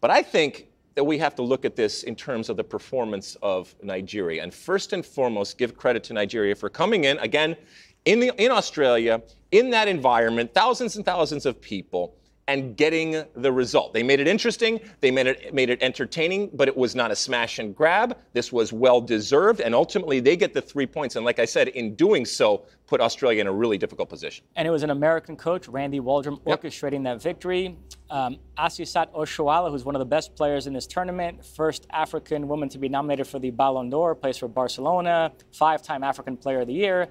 But 0.00 0.10
I 0.10 0.22
think 0.22 0.68
that 0.94 1.04
we 1.04 1.18
have 1.18 1.34
to 1.36 1.42
look 1.42 1.64
at 1.64 1.74
this 1.74 2.02
in 2.02 2.14
terms 2.14 2.48
of 2.48 2.56
the 2.56 2.64
performance 2.64 3.36
of 3.42 3.74
Nigeria. 3.82 4.42
And 4.42 4.52
first 4.52 4.92
and 4.92 5.04
foremost, 5.04 5.58
give 5.58 5.76
credit 5.76 6.04
to 6.04 6.12
Nigeria 6.12 6.54
for 6.54 6.68
coming 6.68 7.04
in, 7.04 7.18
again, 7.18 7.56
in, 8.04 8.20
the, 8.20 8.32
in 8.42 8.50
Australia, 8.50 9.22
in 9.52 9.70
that 9.70 9.88
environment, 9.88 10.52
thousands 10.54 10.96
and 10.96 11.04
thousands 11.04 11.46
of 11.46 11.60
people, 11.60 12.14
and 12.48 12.76
getting 12.76 13.24
the 13.34 13.52
result. 13.52 13.92
They 13.94 14.02
made 14.02 14.20
it 14.20 14.26
interesting, 14.26 14.80
they 15.00 15.10
made 15.10 15.26
it, 15.26 15.54
made 15.54 15.70
it 15.70 15.82
entertaining, 15.82 16.50
but 16.54 16.68
it 16.68 16.76
was 16.76 16.94
not 16.94 17.10
a 17.10 17.16
smash 17.16 17.58
and 17.58 17.74
grab. 17.74 18.18
This 18.32 18.52
was 18.52 18.72
well 18.72 19.00
deserved, 19.00 19.60
and 19.60 19.74
ultimately 19.74 20.20
they 20.20 20.36
get 20.36 20.52
the 20.52 20.62
three 20.62 20.86
points. 20.86 21.16
And 21.16 21.24
like 21.24 21.38
I 21.38 21.44
said, 21.44 21.68
in 21.68 21.94
doing 21.94 22.24
so, 22.24 22.64
put 22.86 23.00
Australia 23.00 23.40
in 23.40 23.46
a 23.46 23.52
really 23.52 23.78
difficult 23.78 24.08
position. 24.08 24.44
And 24.56 24.66
it 24.66 24.70
was 24.70 24.82
an 24.82 24.90
American 24.90 25.36
coach, 25.36 25.68
Randy 25.68 26.00
Waldrum, 26.00 26.40
yep. 26.46 26.62
orchestrating 26.62 27.04
that 27.04 27.22
victory. 27.22 27.76
Um, 28.10 28.36
Asisat 28.58 29.12
Oshoala, 29.14 29.70
who's 29.70 29.84
one 29.84 29.94
of 29.94 30.00
the 30.00 30.04
best 30.04 30.34
players 30.34 30.66
in 30.66 30.74
this 30.74 30.86
tournament, 30.86 31.44
first 31.44 31.86
African 31.90 32.48
woman 32.48 32.68
to 32.68 32.78
be 32.78 32.88
nominated 32.88 33.26
for 33.26 33.38
the 33.38 33.50
Ballon 33.50 33.88
d'Or, 33.88 34.14
plays 34.14 34.36
for 34.36 34.48
Barcelona, 34.48 35.32
five 35.52 35.82
time 35.82 36.04
African 36.04 36.36
Player 36.36 36.60
of 36.60 36.66
the 36.66 36.74
Year. 36.74 37.08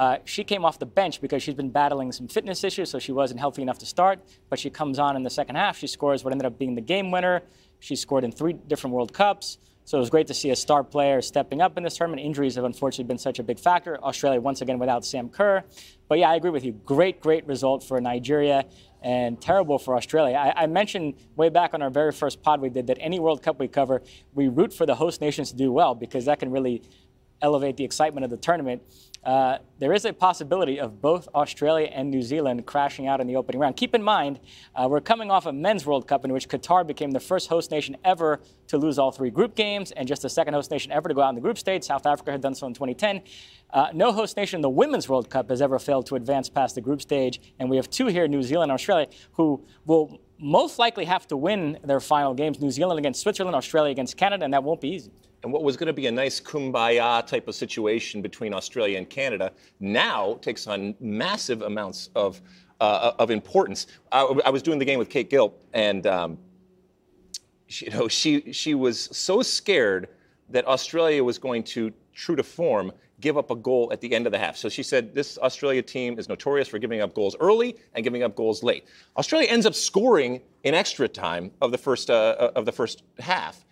Uh, 0.00 0.16
she 0.24 0.44
came 0.44 0.64
off 0.64 0.78
the 0.78 0.86
bench 0.86 1.20
because 1.20 1.42
she's 1.42 1.54
been 1.54 1.68
battling 1.68 2.10
some 2.10 2.26
fitness 2.26 2.64
issues, 2.64 2.88
so 2.88 2.98
she 2.98 3.12
wasn't 3.12 3.38
healthy 3.38 3.60
enough 3.60 3.76
to 3.76 3.84
start. 3.84 4.18
But 4.48 4.58
she 4.58 4.70
comes 4.70 4.98
on 4.98 5.14
in 5.14 5.24
the 5.24 5.28
second 5.28 5.56
half. 5.56 5.76
She 5.76 5.86
scores 5.86 6.24
what 6.24 6.32
ended 6.32 6.46
up 6.46 6.58
being 6.58 6.74
the 6.74 6.80
game 6.80 7.10
winner. 7.10 7.42
She 7.80 7.96
scored 7.96 8.24
in 8.24 8.32
three 8.32 8.54
different 8.54 8.96
World 8.96 9.12
Cups. 9.12 9.58
So 9.84 9.98
it 9.98 10.00
was 10.00 10.08
great 10.08 10.26
to 10.28 10.34
see 10.34 10.48
a 10.48 10.56
star 10.56 10.82
player 10.84 11.20
stepping 11.20 11.60
up 11.60 11.76
in 11.76 11.82
this 11.82 11.98
tournament. 11.98 12.24
Injuries 12.24 12.54
have 12.54 12.64
unfortunately 12.64 13.08
been 13.08 13.18
such 13.18 13.40
a 13.40 13.42
big 13.42 13.58
factor. 13.58 14.02
Australia, 14.02 14.40
once 14.40 14.62
again, 14.62 14.78
without 14.78 15.04
Sam 15.04 15.28
Kerr. 15.28 15.64
But 16.08 16.18
yeah, 16.18 16.30
I 16.30 16.36
agree 16.36 16.50
with 16.50 16.64
you. 16.64 16.72
Great, 16.72 17.20
great 17.20 17.46
result 17.46 17.84
for 17.84 18.00
Nigeria 18.00 18.64
and 19.02 19.38
terrible 19.38 19.78
for 19.78 19.96
Australia. 19.96 20.34
I, 20.36 20.62
I, 20.62 20.66
mentioned 20.66 21.14
way 21.36 21.50
back 21.50 21.74
on 21.74 21.82
our 21.82 21.90
very 21.90 22.12
first 22.12 22.42
pod 22.42 22.62
we 22.62 22.70
did 22.70 22.86
that 22.86 22.96
any 23.00 23.18
World 23.18 23.42
Cup 23.42 23.58
we 23.58 23.68
cover, 23.68 24.02
we 24.32 24.48
root 24.48 24.72
for 24.72 24.86
the 24.86 24.94
host 24.94 25.20
nations 25.20 25.50
to 25.50 25.56
do 25.56 25.70
well 25.70 25.94
because 25.94 26.24
that 26.24 26.38
can 26.38 26.50
really 26.50 26.82
elevate 27.42 27.76
the 27.76 27.84
excitement 27.84 28.24
of 28.24 28.30
the 28.30 28.36
tournament. 28.36 28.82
Uh, 29.22 29.58
there 29.78 29.92
is 29.92 30.06
a 30.06 30.12
possibility 30.12 30.80
of 30.80 31.02
both 31.02 31.28
Australia 31.34 31.90
and 31.92 32.10
New 32.10 32.22
Zealand 32.22 32.64
crashing 32.64 33.06
out 33.06 33.20
in 33.20 33.26
the 33.26 33.36
opening 33.36 33.60
round. 33.60 33.76
Keep 33.76 33.94
in 33.94 34.02
mind, 34.02 34.40
uh, 34.74 34.88
we're 34.88 35.00
coming 35.00 35.30
off 35.30 35.44
a 35.44 35.52
men's 35.52 35.84
World 35.84 36.08
Cup 36.08 36.24
in 36.24 36.32
which 36.32 36.48
Qatar 36.48 36.86
became 36.86 37.10
the 37.10 37.20
first 37.20 37.48
host 37.48 37.70
nation 37.70 37.96
ever 38.02 38.40
to 38.68 38.78
lose 38.78 38.98
all 38.98 39.10
three 39.10 39.30
group 39.30 39.54
games 39.54 39.90
and 39.92 40.08
just 40.08 40.22
the 40.22 40.30
second 40.30 40.54
host 40.54 40.70
nation 40.70 40.90
ever 40.90 41.08
to 41.08 41.14
go 41.14 41.20
out 41.20 41.30
in 41.30 41.34
the 41.34 41.40
group 41.40 41.58
stage. 41.58 41.84
South 41.84 42.06
Africa 42.06 42.32
had 42.32 42.40
done 42.40 42.54
so 42.54 42.66
in 42.66 42.72
2010. 42.72 43.20
Uh, 43.72 43.88
no 43.92 44.10
host 44.10 44.36
nation 44.36 44.58
in 44.58 44.62
the 44.62 44.70
Women's 44.70 45.08
World 45.08 45.28
Cup 45.28 45.50
has 45.50 45.60
ever 45.60 45.78
failed 45.78 46.06
to 46.06 46.16
advance 46.16 46.48
past 46.48 46.74
the 46.74 46.80
group 46.80 47.02
stage, 47.02 47.40
and 47.58 47.68
we 47.68 47.76
have 47.76 47.90
two 47.90 48.06
here, 48.06 48.26
New 48.26 48.42
Zealand 48.42 48.70
and 48.70 48.76
Australia, 48.76 49.06
who 49.32 49.62
will 49.84 50.20
most 50.40 50.78
likely 50.78 51.04
have 51.04 51.26
to 51.28 51.36
win 51.36 51.78
their 51.84 52.00
final 52.00 52.34
games 52.34 52.60
New 52.60 52.70
Zealand 52.70 52.98
against 52.98 53.20
Switzerland, 53.20 53.54
Australia 53.54 53.90
against 53.92 54.16
Canada, 54.16 54.44
and 54.44 54.54
that 54.54 54.64
won't 54.64 54.80
be 54.80 54.88
easy 54.88 55.12
and 55.42 55.52
what 55.52 55.62
was 55.62 55.76
going 55.76 55.86
to 55.86 55.92
be 55.92 56.06
a 56.06 56.12
nice 56.12 56.40
kumbaya 56.40 57.26
type 57.26 57.48
of 57.48 57.54
situation 57.54 58.20
between 58.20 58.52
Australia 58.52 58.98
and 58.98 59.08
Canada 59.08 59.52
now 59.80 60.38
takes 60.42 60.66
on 60.66 60.94
massive 61.00 61.62
amounts 61.62 62.10
of, 62.14 62.40
uh, 62.80 63.12
of 63.18 63.30
importance. 63.30 63.86
I, 64.12 64.22
I, 64.44 64.50
was 64.50 64.62
doing 64.62 64.78
the 64.78 64.84
game 64.84 64.98
with 64.98 65.08
Kate 65.08 65.30
Gill, 65.30 65.54
and 65.72 66.06
um, 66.06 66.38
she, 67.68 67.86
you 67.86 67.92
know, 67.92 68.08
she, 68.08 68.52
she 68.52 68.74
was 68.74 69.08
so 69.16 69.42
scared 69.42 70.08
that 70.50 70.66
Australia 70.66 71.24
was 71.24 71.38
going 71.38 71.62
to, 71.62 71.92
true 72.12 72.36
to 72.36 72.42
form, 72.42 72.92
give 73.20 73.36
up 73.36 73.50
a 73.50 73.56
goal 73.56 73.90
at 73.92 74.00
the 74.00 74.14
end 74.14 74.26
of 74.26 74.32
the 74.32 74.38
half. 74.38 74.56
So 74.56 74.68
she 74.68 74.82
said 74.82 75.14
this 75.14 75.38
Australia 75.38 75.82
team 75.82 76.18
is 76.18 76.28
notorious 76.28 76.68
for 76.68 76.78
giving 76.78 77.00
up 77.00 77.14
goals 77.14 77.36
early 77.40 77.76
and 77.94 78.04
giving 78.04 78.22
up 78.22 78.34
goals 78.34 78.62
late. 78.62 78.84
Australia 79.16 79.48
ends 79.48 79.66
up 79.66 79.74
scoring 79.74 80.40
in 80.64 80.74
extra 80.74 81.08
time 81.08 81.50
of 81.60 81.70
the 81.70 81.78
first 81.78 82.10
uh, 82.10 82.50
of 82.54 82.64
the 82.64 82.72
first 82.72 83.02
half, 83.18 83.64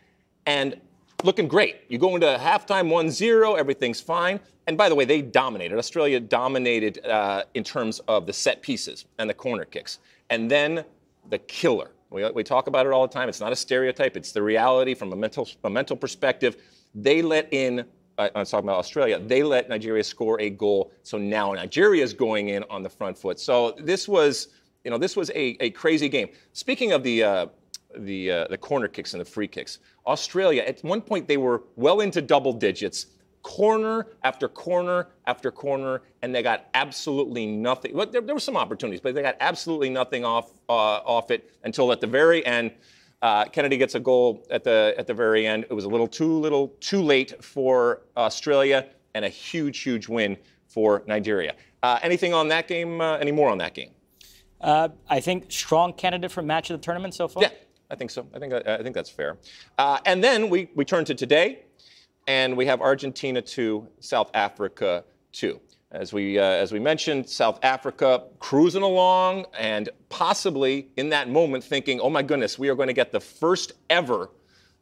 and 0.47 0.81
looking 1.25 1.49
great. 1.49 1.77
You 1.89 1.99
go 1.99 2.15
into 2.15 2.27
halftime 2.27 2.91
1 2.91 3.11
0, 3.11 3.55
everything's 3.55 4.01
fine. 4.01 4.41
And 4.67 4.77
by 4.77 4.89
the 4.91 4.95
way, 4.95 5.07
they 5.07 5.23
dominated. 5.23 5.79
Australia 5.79 6.21
dominated 6.21 7.05
uh, 7.07 7.45
in 7.55 7.65
terms 7.65 8.01
of 8.01 8.27
the 8.27 8.33
set 8.33 8.61
pieces 8.61 9.07
and 9.19 9.29
the 9.29 9.35
corner 9.35 9.65
kicks. 9.65 9.99
And 10.29 10.51
then 10.51 10.85
the 11.31 11.39
killer. 11.39 11.91
We, 12.11 12.31
we 12.31 12.45
talk 12.45 12.67
about 12.67 12.87
it 12.87 12.93
all 12.93 13.07
the 13.07 13.13
time. 13.13 13.29
It's 13.29 13.41
not 13.41 13.53
a 13.53 13.57
stereotype, 13.57 14.17
it's 14.17 14.33
the 14.33 14.43
reality 14.43 14.95
from 14.95 15.13
a 15.13 15.17
mental, 15.17 15.49
a 15.65 15.71
mental 15.71 15.97
perspective. 15.97 16.57
They 16.95 17.23
let 17.23 17.53
in, 17.53 17.85
uh, 18.19 18.29
I'm 18.35 18.45
talking 18.45 18.69
about 18.69 18.79
Australia, 18.79 19.19
they 19.19 19.43
let 19.43 19.69
Nigeria 19.69 20.05
score 20.05 20.41
a 20.41 20.51
goal. 20.51 20.93
So 21.03 21.17
now 21.17 21.53
Nigeria 21.53 22.03
is 22.03 22.13
going 22.13 22.51
in 22.51 22.65
on 22.69 22.83
the 22.83 22.91
front 22.91 23.17
foot. 23.17 23.41
So 23.41 23.75
this 23.79 24.09
was, 24.09 24.49
you 24.85 24.91
know, 24.91 24.99
this 24.99 25.17
was 25.17 25.31
a, 25.31 25.57
a 25.61 25.71
crazy 25.71 26.09
game. 26.09 26.29
Speaking 26.53 26.93
of 26.93 27.03
the, 27.03 27.23
uh, 27.23 27.47
the, 27.97 28.31
uh, 28.31 28.49
the 28.49 28.59
corner 28.59 28.89
kicks 28.89 29.15
and 29.15 29.21
the 29.21 29.25
free 29.25 29.49
kicks. 29.49 29.79
Australia, 30.07 30.63
at 30.63 30.83
one 30.85 31.01
point, 31.01 31.27
they 31.27 31.37
were 31.37 31.63
well 31.77 32.01
into 32.01 32.21
double 32.21 32.53
digits, 32.53 33.07
corner 33.43 34.07
after 34.25 34.49
corner 34.49 35.09
after 35.27 35.51
corner, 35.51 36.03
and 36.23 36.35
they 36.35 36.43
got 36.43 36.67
absolutely 36.75 37.47
nothing. 37.47 37.95
Well, 37.95 38.07
there, 38.07 38.21
there 38.21 38.35
were 38.35 38.41
some 38.41 38.57
opportunities, 38.57 39.01
but 39.01 39.15
they 39.15 39.23
got 39.23 39.37
absolutely 39.41 39.91
nothing 39.91 40.25
off, 40.25 40.51
uh, 40.69 40.73
off 40.73 41.31
it 41.31 41.51
until 41.65 41.91
at 41.93 42.01
the 42.01 42.07
very 42.07 42.45
end. 42.45 42.73
Uh, 43.21 43.45
Kennedy 43.47 43.77
gets 43.77 43.95
a 43.95 44.01
goal 44.01 44.47
at 44.51 44.63
the 44.63 44.95
at 44.97 45.07
the 45.07 45.15
very 45.15 45.47
end. 45.47 45.65
It 45.69 45.73
was 45.73 45.85
a 45.85 45.89
little 45.89 46.07
too 46.07 46.33
little 46.33 46.69
too 46.81 47.03
late 47.03 47.43
for 47.43 48.03
Australia, 48.17 48.87
and 49.15 49.25
a 49.25 49.29
huge 49.29 49.81
huge 49.81 50.09
win 50.09 50.37
for 50.69 51.03
Nigeria. 51.07 51.55
Uh, 51.83 51.99
anything 52.03 52.33
on 52.33 52.49
that 52.49 52.69
game? 52.69 53.01
Uh, 53.01 53.17
any 53.17 53.33
more 53.33 53.51
on 53.51 53.59
that 53.59 53.75
game? 53.75 53.91
Uh, 54.61 54.89
I 55.09 55.21
think 55.21 55.51
strong 55.51 55.93
candidate 55.93 56.31
for 56.31 56.43
match 56.43 56.71
of 56.71 56.81
the 56.81 56.85
tournament 56.85 57.15
so 57.15 57.27
far. 57.29 57.43
Yeah, 57.43 57.51
I 57.91 57.97
think 57.97 58.11
so. 58.11 58.27
I 58.35 58.39
think 58.39 58.53
I 58.53 58.83
think 58.83 58.95
that's 58.95 59.11
fair. 59.11 59.37
Uh, 59.79 59.99
and 60.07 60.23
then 60.23 60.49
we 60.49 60.71
we 60.77 60.85
turn 60.85 61.05
to 61.07 61.15
today, 61.15 61.65
and 62.29 62.57
we 62.57 62.67
have 62.67 62.81
Argentina 62.81 63.43
two, 63.43 63.89
South 63.99 64.31
Africa 64.35 65.05
two. 65.33 65.61
As 65.91 66.13
we 66.13 66.39
uh, 66.39 66.43
as 66.43 66.71
we 66.71 66.79
mentioned, 66.79 67.27
South 67.31 67.59
Africa 67.63 68.25
cruising 68.41 68.83
along, 68.83 69.47
and 69.59 69.89
possibly 70.11 70.89
in 70.99 71.09
that 71.09 71.31
moment 71.31 71.65
thinking, 71.65 71.99
"Oh 71.99 72.11
my 72.11 72.23
goodness, 72.23 72.59
we 72.59 72.69
are 72.69 72.75
going 72.75 72.89
to 72.89 72.95
get 72.95 73.11
the 73.11 73.21
first 73.21 73.73
ever 73.89 74.31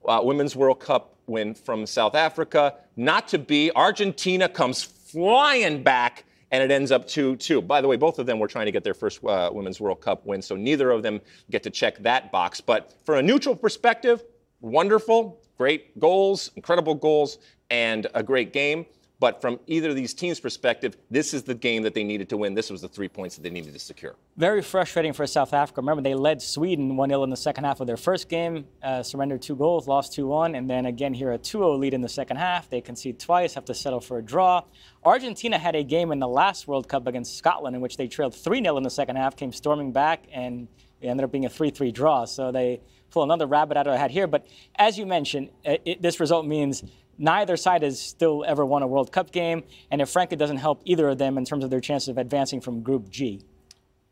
uh, 0.04 0.20
Women's 0.24 0.56
World 0.56 0.80
Cup 0.80 1.14
win 1.28 1.54
from 1.54 1.86
South 1.86 2.16
Africa." 2.16 2.74
Not 2.96 3.28
to 3.28 3.38
be. 3.38 3.70
Argentina 3.76 4.48
comes 4.48 4.82
flying 4.82 5.84
back 5.84 6.24
and 6.50 6.60
it 6.60 6.72
ends 6.72 6.90
up 6.90 7.06
2 7.06 7.36
2. 7.36 7.62
By 7.62 7.80
the 7.80 7.86
way, 7.86 7.96
both 7.96 8.18
of 8.18 8.26
them 8.26 8.40
were 8.40 8.48
trying 8.48 8.66
to 8.66 8.72
get 8.72 8.82
their 8.82 8.94
first 8.94 9.22
uh, 9.24 9.50
Women's 9.52 9.80
World 9.80 10.00
Cup 10.00 10.26
win, 10.26 10.42
so 10.42 10.56
neither 10.56 10.90
of 10.90 11.04
them 11.04 11.20
get 11.52 11.62
to 11.62 11.70
check 11.70 11.98
that 11.98 12.32
box. 12.32 12.60
But 12.60 12.94
from 13.04 13.18
a 13.18 13.22
neutral 13.22 13.54
perspective, 13.54 14.24
wonderful, 14.60 15.40
great 15.56 15.98
goals, 16.00 16.50
incredible 16.56 16.96
goals, 16.96 17.38
and 17.70 18.08
a 18.14 18.24
great 18.24 18.52
game. 18.52 18.86
But 19.18 19.40
from 19.40 19.58
either 19.66 19.90
of 19.90 19.96
these 19.96 20.12
teams' 20.12 20.38
perspective, 20.38 20.96
this 21.10 21.32
is 21.32 21.42
the 21.42 21.54
game 21.54 21.82
that 21.84 21.94
they 21.94 22.04
needed 22.04 22.28
to 22.28 22.36
win. 22.36 22.52
This 22.52 22.68
was 22.68 22.82
the 22.82 22.88
three 22.88 23.08
points 23.08 23.36
that 23.36 23.42
they 23.42 23.50
needed 23.50 23.72
to 23.72 23.78
secure. 23.78 24.14
Very 24.36 24.60
frustrating 24.60 25.14
for 25.14 25.26
South 25.26 25.54
Africa. 25.54 25.80
Remember, 25.80 26.02
they 26.02 26.14
led 26.14 26.42
Sweden 26.42 26.96
1 26.96 27.08
0 27.08 27.22
in 27.22 27.30
the 27.30 27.36
second 27.36 27.64
half 27.64 27.80
of 27.80 27.86
their 27.86 27.96
first 27.96 28.28
game, 28.28 28.66
uh, 28.82 29.02
surrendered 29.02 29.40
two 29.40 29.56
goals, 29.56 29.88
lost 29.88 30.12
2 30.12 30.26
1, 30.26 30.54
and 30.54 30.68
then 30.68 30.84
again 30.84 31.14
here 31.14 31.32
a 31.32 31.38
2 31.38 31.58
0 31.58 31.76
lead 31.76 31.94
in 31.94 32.02
the 32.02 32.08
second 32.08 32.36
half. 32.36 32.68
They 32.68 32.82
concede 32.82 33.18
twice, 33.18 33.54
have 33.54 33.64
to 33.66 33.74
settle 33.74 34.00
for 34.00 34.18
a 34.18 34.22
draw. 34.22 34.62
Argentina 35.02 35.56
had 35.56 35.74
a 35.74 35.82
game 35.82 36.12
in 36.12 36.18
the 36.18 36.28
last 36.28 36.68
World 36.68 36.86
Cup 36.86 37.06
against 37.06 37.38
Scotland 37.38 37.74
in 37.74 37.80
which 37.80 37.96
they 37.96 38.08
trailed 38.08 38.34
3 38.34 38.62
0 38.62 38.76
in 38.76 38.82
the 38.82 38.90
second 38.90 39.16
half, 39.16 39.34
came 39.34 39.50
storming 39.50 39.92
back, 39.92 40.26
and 40.30 40.68
it 41.00 41.06
ended 41.06 41.24
up 41.24 41.32
being 41.32 41.46
a 41.46 41.50
3 41.50 41.70
3 41.70 41.90
draw. 41.90 42.26
So 42.26 42.52
they 42.52 42.82
pull 43.10 43.22
another 43.22 43.46
rabbit 43.46 43.78
out 43.78 43.86
of 43.86 43.94
the 43.94 43.98
hat 43.98 44.10
here. 44.10 44.26
But 44.26 44.46
as 44.76 44.98
you 44.98 45.06
mentioned, 45.06 45.48
it, 45.64 46.02
this 46.02 46.20
result 46.20 46.44
means 46.44 46.84
Neither 47.18 47.56
side 47.56 47.82
has 47.82 48.00
still 48.00 48.44
ever 48.46 48.64
won 48.64 48.82
a 48.82 48.86
World 48.86 49.12
Cup 49.12 49.32
game, 49.32 49.62
and 49.90 50.00
it 50.00 50.06
frankly 50.06 50.36
doesn't 50.36 50.58
help 50.58 50.82
either 50.84 51.08
of 51.08 51.18
them 51.18 51.38
in 51.38 51.44
terms 51.44 51.64
of 51.64 51.70
their 51.70 51.80
chances 51.80 52.08
of 52.08 52.18
advancing 52.18 52.60
from 52.60 52.82
Group 52.82 53.08
G. 53.10 53.42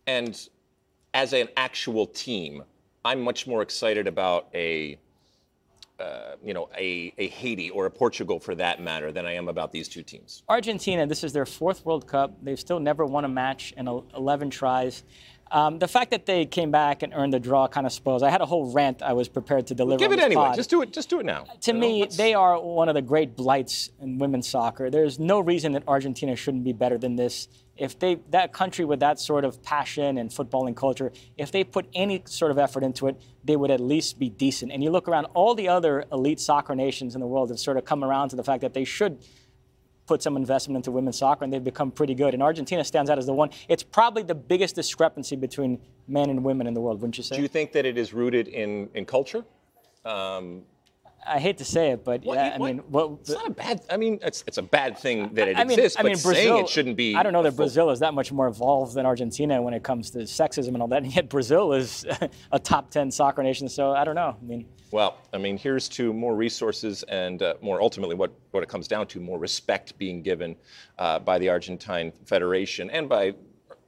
And 0.06 0.48
as 1.12 1.32
an 1.32 1.48
actual 1.56 2.06
team, 2.06 2.64
I'm 3.04 3.20
much 3.20 3.46
more 3.46 3.62
excited 3.62 4.06
about 4.06 4.48
a, 4.54 4.98
uh, 6.00 6.36
you 6.42 6.54
know, 6.54 6.68
a, 6.76 7.12
a 7.18 7.28
Haiti 7.28 7.70
or 7.70 7.86
a 7.86 7.90
Portugal 7.90 8.40
for 8.40 8.54
that 8.54 8.80
matter 8.80 9.12
than 9.12 9.26
I 9.26 9.32
am 9.32 9.48
about 9.48 9.70
these 9.70 9.88
two 9.88 10.02
teams. 10.02 10.42
Argentina, 10.48 11.06
this 11.06 11.22
is 11.22 11.32
their 11.32 11.46
fourth 11.46 11.84
World 11.84 12.06
Cup. 12.06 12.34
They've 12.42 12.58
still 12.58 12.80
never 12.80 13.04
won 13.04 13.24
a 13.24 13.28
match 13.28 13.74
in 13.76 13.86
11 13.86 14.50
tries. 14.50 15.04
Um, 15.50 15.78
the 15.78 15.88
fact 15.88 16.10
that 16.10 16.26
they 16.26 16.46
came 16.46 16.70
back 16.70 17.02
and 17.02 17.12
earned 17.14 17.32
the 17.32 17.38
draw 17.38 17.68
kind 17.68 17.86
of 17.86 17.92
spoils. 17.92 18.22
I 18.22 18.30
had 18.30 18.40
a 18.40 18.46
whole 18.46 18.72
rant 18.72 19.02
I 19.02 19.12
was 19.12 19.28
prepared 19.28 19.66
to 19.68 19.74
deliver. 19.74 20.00
Well, 20.00 20.10
give 20.10 20.12
it 20.12 20.22
anyway. 20.22 20.46
Pod. 20.46 20.56
Just 20.56 20.70
do 20.70 20.82
it. 20.82 20.92
Just 20.92 21.10
do 21.10 21.20
it 21.20 21.26
now. 21.26 21.44
To 21.62 21.72
you 21.72 21.78
me, 21.78 22.00
know, 22.00 22.06
they 22.06 22.34
are 22.34 22.60
one 22.60 22.88
of 22.88 22.94
the 22.94 23.02
great 23.02 23.36
blights 23.36 23.90
in 24.00 24.18
women's 24.18 24.48
soccer. 24.48 24.90
There's 24.90 25.18
no 25.18 25.40
reason 25.40 25.72
that 25.72 25.84
Argentina 25.86 26.34
shouldn't 26.34 26.64
be 26.64 26.72
better 26.72 26.98
than 26.98 27.16
this. 27.16 27.48
If 27.76 27.98
they 27.98 28.20
that 28.30 28.52
country 28.52 28.84
with 28.84 29.00
that 29.00 29.18
sort 29.18 29.44
of 29.44 29.62
passion 29.62 30.18
and 30.18 30.30
footballing 30.30 30.76
culture, 30.76 31.12
if 31.36 31.50
they 31.52 31.64
put 31.64 31.86
any 31.92 32.22
sort 32.26 32.50
of 32.50 32.58
effort 32.58 32.82
into 32.84 33.08
it, 33.08 33.20
they 33.44 33.56
would 33.56 33.70
at 33.70 33.80
least 33.80 34.18
be 34.18 34.30
decent. 34.30 34.72
And 34.72 34.82
you 34.82 34.90
look 34.90 35.08
around, 35.08 35.26
all 35.34 35.54
the 35.54 35.68
other 35.68 36.04
elite 36.12 36.40
soccer 36.40 36.74
nations 36.74 37.14
in 37.14 37.20
the 37.20 37.26
world 37.26 37.50
have 37.50 37.58
sort 37.58 37.76
of 37.76 37.84
come 37.84 38.04
around 38.04 38.28
to 38.30 38.36
the 38.36 38.44
fact 38.44 38.60
that 38.62 38.74
they 38.74 38.84
should 38.84 39.18
put 40.06 40.22
some 40.22 40.36
investment 40.36 40.76
into 40.76 40.90
women's 40.90 41.18
soccer, 41.18 41.44
and 41.44 41.52
they've 41.52 41.64
become 41.64 41.90
pretty 41.90 42.14
good. 42.14 42.34
And 42.34 42.42
Argentina 42.42 42.84
stands 42.84 43.10
out 43.10 43.18
as 43.18 43.26
the 43.26 43.32
one. 43.32 43.50
It's 43.68 43.82
probably 43.82 44.22
the 44.22 44.34
biggest 44.34 44.74
discrepancy 44.74 45.36
between 45.36 45.80
men 46.06 46.30
and 46.30 46.44
women 46.44 46.66
in 46.66 46.74
the 46.74 46.80
world, 46.80 47.00
wouldn't 47.00 47.16
you 47.16 47.24
say? 47.24 47.36
Do 47.36 47.42
you 47.42 47.48
think 47.48 47.72
that 47.72 47.86
it 47.86 47.96
is 47.96 48.12
rooted 48.12 48.48
in, 48.48 48.90
in 48.94 49.06
culture? 49.06 49.44
Um, 50.04 50.62
I 51.26 51.38
hate 51.38 51.58
to 51.58 51.64
say 51.64 51.90
it, 51.90 52.04
but 52.04 52.22
what, 52.24 52.36
yeah, 52.36 52.52
I 52.54 52.58
mean, 52.58 52.78
what, 52.88 53.18
it's 53.20 53.30
not 53.30 53.46
a 53.46 53.50
bad. 53.50 53.80
I 53.90 53.96
mean, 53.96 54.18
it's 54.22 54.44
it's 54.46 54.58
a 54.58 54.62
bad 54.62 54.98
thing 54.98 55.32
that 55.34 55.48
it 55.48 55.56
I 55.56 55.64
mean, 55.64 55.78
exists. 55.78 55.98
I 55.98 56.02
mean, 56.02 56.14
but 56.14 56.22
Brazil, 56.22 56.34
saying 56.34 56.64
it 56.64 56.68
shouldn't 56.68 56.96
be. 56.96 57.14
I 57.14 57.22
don't 57.22 57.32
know 57.32 57.42
that 57.42 57.56
Brazil 57.56 57.90
is 57.90 58.00
that 58.00 58.14
much 58.14 58.32
more 58.32 58.46
evolved 58.46 58.94
than 58.94 59.06
Argentina 59.06 59.60
when 59.62 59.74
it 59.74 59.82
comes 59.82 60.10
to 60.10 60.18
sexism 60.20 60.68
and 60.68 60.82
all 60.82 60.88
that. 60.88 61.02
And 61.02 61.14
yet 61.14 61.28
Brazil 61.28 61.72
is 61.72 62.06
a 62.52 62.58
top 62.58 62.90
ten 62.90 63.10
soccer 63.10 63.42
nation. 63.42 63.68
So 63.68 63.92
I 63.92 64.04
don't 64.04 64.14
know. 64.14 64.36
I 64.40 64.44
mean. 64.44 64.66
Well, 64.90 65.18
I 65.32 65.38
mean, 65.38 65.56
here's 65.56 65.88
to 65.90 66.12
more 66.12 66.36
resources 66.36 67.02
and 67.04 67.42
uh, 67.42 67.54
more 67.60 67.80
ultimately 67.80 68.14
what, 68.14 68.32
what 68.52 68.62
it 68.62 68.68
comes 68.68 68.86
down 68.86 69.08
to 69.08 69.18
more 69.18 69.40
respect 69.40 69.98
being 69.98 70.22
given 70.22 70.54
uh, 71.00 71.18
by 71.18 71.36
the 71.38 71.48
Argentine 71.48 72.12
Federation 72.26 72.90
and 72.90 73.08
by 73.08 73.34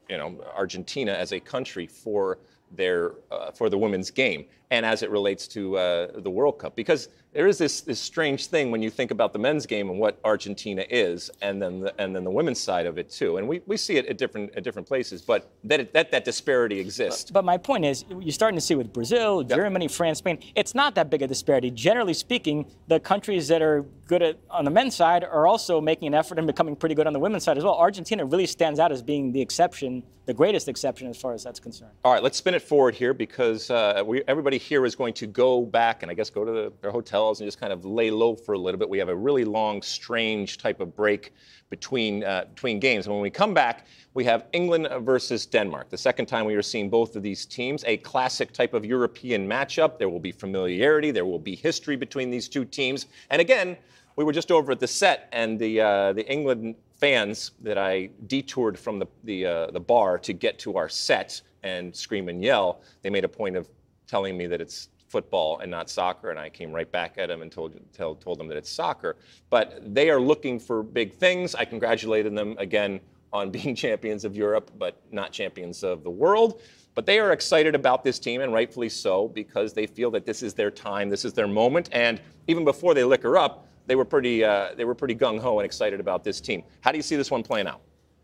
you 0.08 0.18
know 0.18 0.40
Argentina 0.56 1.12
as 1.12 1.32
a 1.32 1.40
country 1.40 1.86
for 1.86 2.38
their 2.72 3.12
uh, 3.30 3.50
for 3.52 3.70
the 3.70 3.78
women's 3.78 4.10
game 4.10 4.46
and 4.70 4.84
as 4.84 5.02
it 5.02 5.10
relates 5.10 5.46
to 5.48 5.76
uh, 5.76 6.20
the 6.20 6.30
World 6.30 6.58
Cup 6.58 6.74
because 6.74 7.08
there 7.36 7.46
is 7.46 7.58
this, 7.58 7.82
this 7.82 8.00
strange 8.00 8.46
thing 8.46 8.70
when 8.70 8.80
you 8.80 8.88
think 8.88 9.10
about 9.10 9.34
the 9.34 9.38
men's 9.38 9.66
game 9.66 9.90
and 9.90 9.98
what 9.98 10.18
Argentina 10.24 10.82
is, 10.88 11.30
and 11.42 11.60
then 11.60 11.80
the, 11.80 12.00
and 12.00 12.16
then 12.16 12.24
the 12.24 12.30
women's 12.30 12.58
side 12.58 12.86
of 12.86 12.96
it 12.96 13.10
too. 13.10 13.36
And 13.36 13.46
we, 13.46 13.60
we 13.66 13.76
see 13.76 13.98
it 13.98 14.06
at 14.06 14.16
different 14.16 14.56
at 14.56 14.64
different 14.64 14.88
places, 14.88 15.20
but 15.20 15.50
that 15.64 15.92
that 15.92 16.10
that 16.12 16.24
disparity 16.24 16.80
exists. 16.80 17.30
But, 17.30 17.44
my 17.44 17.58
point 17.58 17.84
is, 17.84 18.06
you're 18.08 18.32
starting 18.32 18.56
to 18.56 18.60
see 18.62 18.74
with 18.74 18.90
Brazil, 18.90 19.42
Germany, 19.42 19.84
yep. 19.84 19.92
France, 19.92 20.18
Spain. 20.18 20.38
It's 20.54 20.74
not 20.74 20.94
that 20.94 21.10
big 21.10 21.20
a 21.20 21.26
disparity. 21.26 21.70
Generally 21.70 22.14
speaking, 22.14 22.72
the 22.88 22.98
countries 22.98 23.48
that 23.48 23.60
are 23.60 23.84
good 24.06 24.22
at, 24.22 24.38
on 24.50 24.64
the 24.64 24.70
men's 24.70 24.94
side 24.94 25.24
are 25.24 25.46
also 25.46 25.80
making 25.80 26.06
an 26.06 26.14
effort 26.14 26.38
and 26.38 26.46
becoming 26.46 26.76
pretty 26.76 26.94
good 26.94 27.06
on 27.06 27.12
the 27.12 27.18
women's 27.18 27.44
side 27.44 27.58
as 27.58 27.64
well. 27.64 27.74
Argentina 27.74 28.24
really 28.24 28.46
stands 28.46 28.78
out 28.78 28.92
as 28.92 29.02
being 29.02 29.32
the 29.32 29.40
exception, 29.40 30.02
the 30.26 30.34
greatest 30.34 30.68
exception 30.68 31.08
as 31.08 31.16
far 31.16 31.32
as 31.32 31.42
that's 31.42 31.58
concerned. 31.58 31.90
All 32.04 32.12
right, 32.12 32.22
let's 32.22 32.38
spin 32.38 32.54
it 32.54 32.62
forward 32.62 32.94
here 32.94 33.12
because 33.12 33.70
uh, 33.70 34.02
we, 34.06 34.22
everybody 34.28 34.58
here 34.58 34.86
is 34.86 34.94
going 34.94 35.14
to 35.14 35.26
go 35.26 35.62
back 35.62 36.02
and 36.02 36.10
I 36.10 36.14
guess 36.14 36.30
go 36.30 36.44
to 36.44 36.52
the, 36.52 36.72
their 36.80 36.90
hotels 36.90 37.40
and 37.40 37.48
just 37.48 37.60
kind 37.60 37.72
of 37.72 37.84
lay 37.84 38.10
low 38.10 38.36
for 38.36 38.52
a 38.54 38.58
little 38.58 38.78
bit. 38.78 38.88
We 38.88 38.98
have 38.98 39.08
a 39.08 39.16
really 39.16 39.44
long, 39.44 39.82
strange 39.82 40.58
type 40.58 40.80
of 40.80 40.94
break 40.94 41.32
between 41.70 42.24
uh, 42.24 42.44
between 42.54 42.78
games. 42.80 43.06
And 43.06 43.14
when 43.14 43.22
we 43.22 43.30
come 43.30 43.54
back, 43.54 43.86
we 44.14 44.24
have 44.24 44.46
England 44.52 44.88
versus 45.04 45.46
Denmark. 45.46 45.90
The 45.90 45.98
second 45.98 46.26
time 46.26 46.46
we 46.46 46.54
are 46.54 46.62
seeing 46.62 46.88
both 46.88 47.16
of 47.16 47.22
these 47.22 47.44
teams, 47.46 47.84
a 47.86 47.96
classic 47.98 48.52
type 48.52 48.74
of 48.74 48.84
European 48.84 49.48
matchup. 49.48 49.98
There 49.98 50.08
will 50.08 50.20
be 50.20 50.32
familiarity, 50.32 51.10
there 51.10 51.26
will 51.26 51.38
be 51.38 51.54
history 51.54 51.96
between 51.96 52.30
these 52.30 52.48
two 52.48 52.64
teams, 52.64 53.06
and 53.30 53.40
again 53.40 53.76
we 54.16 54.24
were 54.24 54.32
just 54.32 54.50
over 54.50 54.72
at 54.72 54.80
the 54.80 54.88
set, 54.88 55.28
and 55.32 55.58
the 55.58 55.80
uh, 55.80 56.12
the 56.14 56.26
England 56.30 56.74
fans 56.94 57.52
that 57.62 57.76
I 57.76 58.08
detoured 58.26 58.78
from 58.78 58.98
the 58.98 59.06
the, 59.24 59.46
uh, 59.46 59.70
the 59.70 59.80
bar 59.80 60.18
to 60.18 60.32
get 60.32 60.58
to 60.60 60.76
our 60.76 60.88
set 60.88 61.40
and 61.62 61.94
scream 61.94 62.28
and 62.28 62.42
yell. 62.42 62.80
They 63.02 63.10
made 63.10 63.24
a 63.24 63.28
point 63.28 63.56
of 63.56 63.68
telling 64.06 64.36
me 64.36 64.46
that 64.46 64.60
it's 64.60 64.88
football 65.08 65.58
and 65.60 65.70
not 65.70 65.88
soccer, 65.88 66.30
and 66.30 66.38
I 66.38 66.48
came 66.48 66.72
right 66.72 66.90
back 66.90 67.16
at 67.18 67.28
them 67.28 67.42
and 67.42 67.50
told 67.50 67.78
told, 67.92 68.20
told 68.20 68.38
them 68.38 68.48
that 68.48 68.56
it's 68.56 68.70
soccer. 68.70 69.16
But 69.50 69.94
they 69.94 70.10
are 70.10 70.20
looking 70.20 70.58
for 70.58 70.82
big 70.82 71.14
things. 71.14 71.54
I 71.54 71.64
congratulated 71.64 72.34
them 72.36 72.56
again 72.58 73.00
on 73.32 73.50
being 73.56 73.74
champions 73.74 74.24
of 74.24 74.36
Europe, 74.36 74.70
but 74.78 75.00
not 75.12 75.32
champions 75.32 75.82
of 75.82 76.02
the 76.02 76.10
world. 76.10 76.60
But 76.94 77.04
they 77.04 77.18
are 77.18 77.32
excited 77.32 77.74
about 77.74 78.02
this 78.04 78.18
team, 78.18 78.40
and 78.40 78.52
rightfully 78.52 78.88
so, 78.88 79.28
because 79.28 79.74
they 79.74 79.86
feel 79.86 80.10
that 80.12 80.24
this 80.24 80.42
is 80.42 80.54
their 80.54 80.70
time, 80.70 81.10
this 81.10 81.26
is 81.26 81.34
their 81.34 81.46
moment. 81.46 81.90
And 81.92 82.20
even 82.46 82.64
before 82.64 82.94
they 82.94 83.04
liquor 83.04 83.36
up, 83.36 83.66
they 83.86 83.94
were 83.94 84.04
pretty 84.04 84.42
uh, 84.44 84.70
they 84.76 84.84
were 84.84 84.94
pretty 84.94 85.14
gung 85.14 85.38
ho 85.38 85.58
and 85.58 85.66
excited 85.66 86.00
about 86.00 86.24
this 86.24 86.40
team. 86.40 86.62
How 86.80 86.92
do 86.92 86.98
you 86.98 87.02
see 87.02 87.16
this 87.16 87.30
one 87.30 87.42
playing 87.42 87.66
out? 87.66 87.80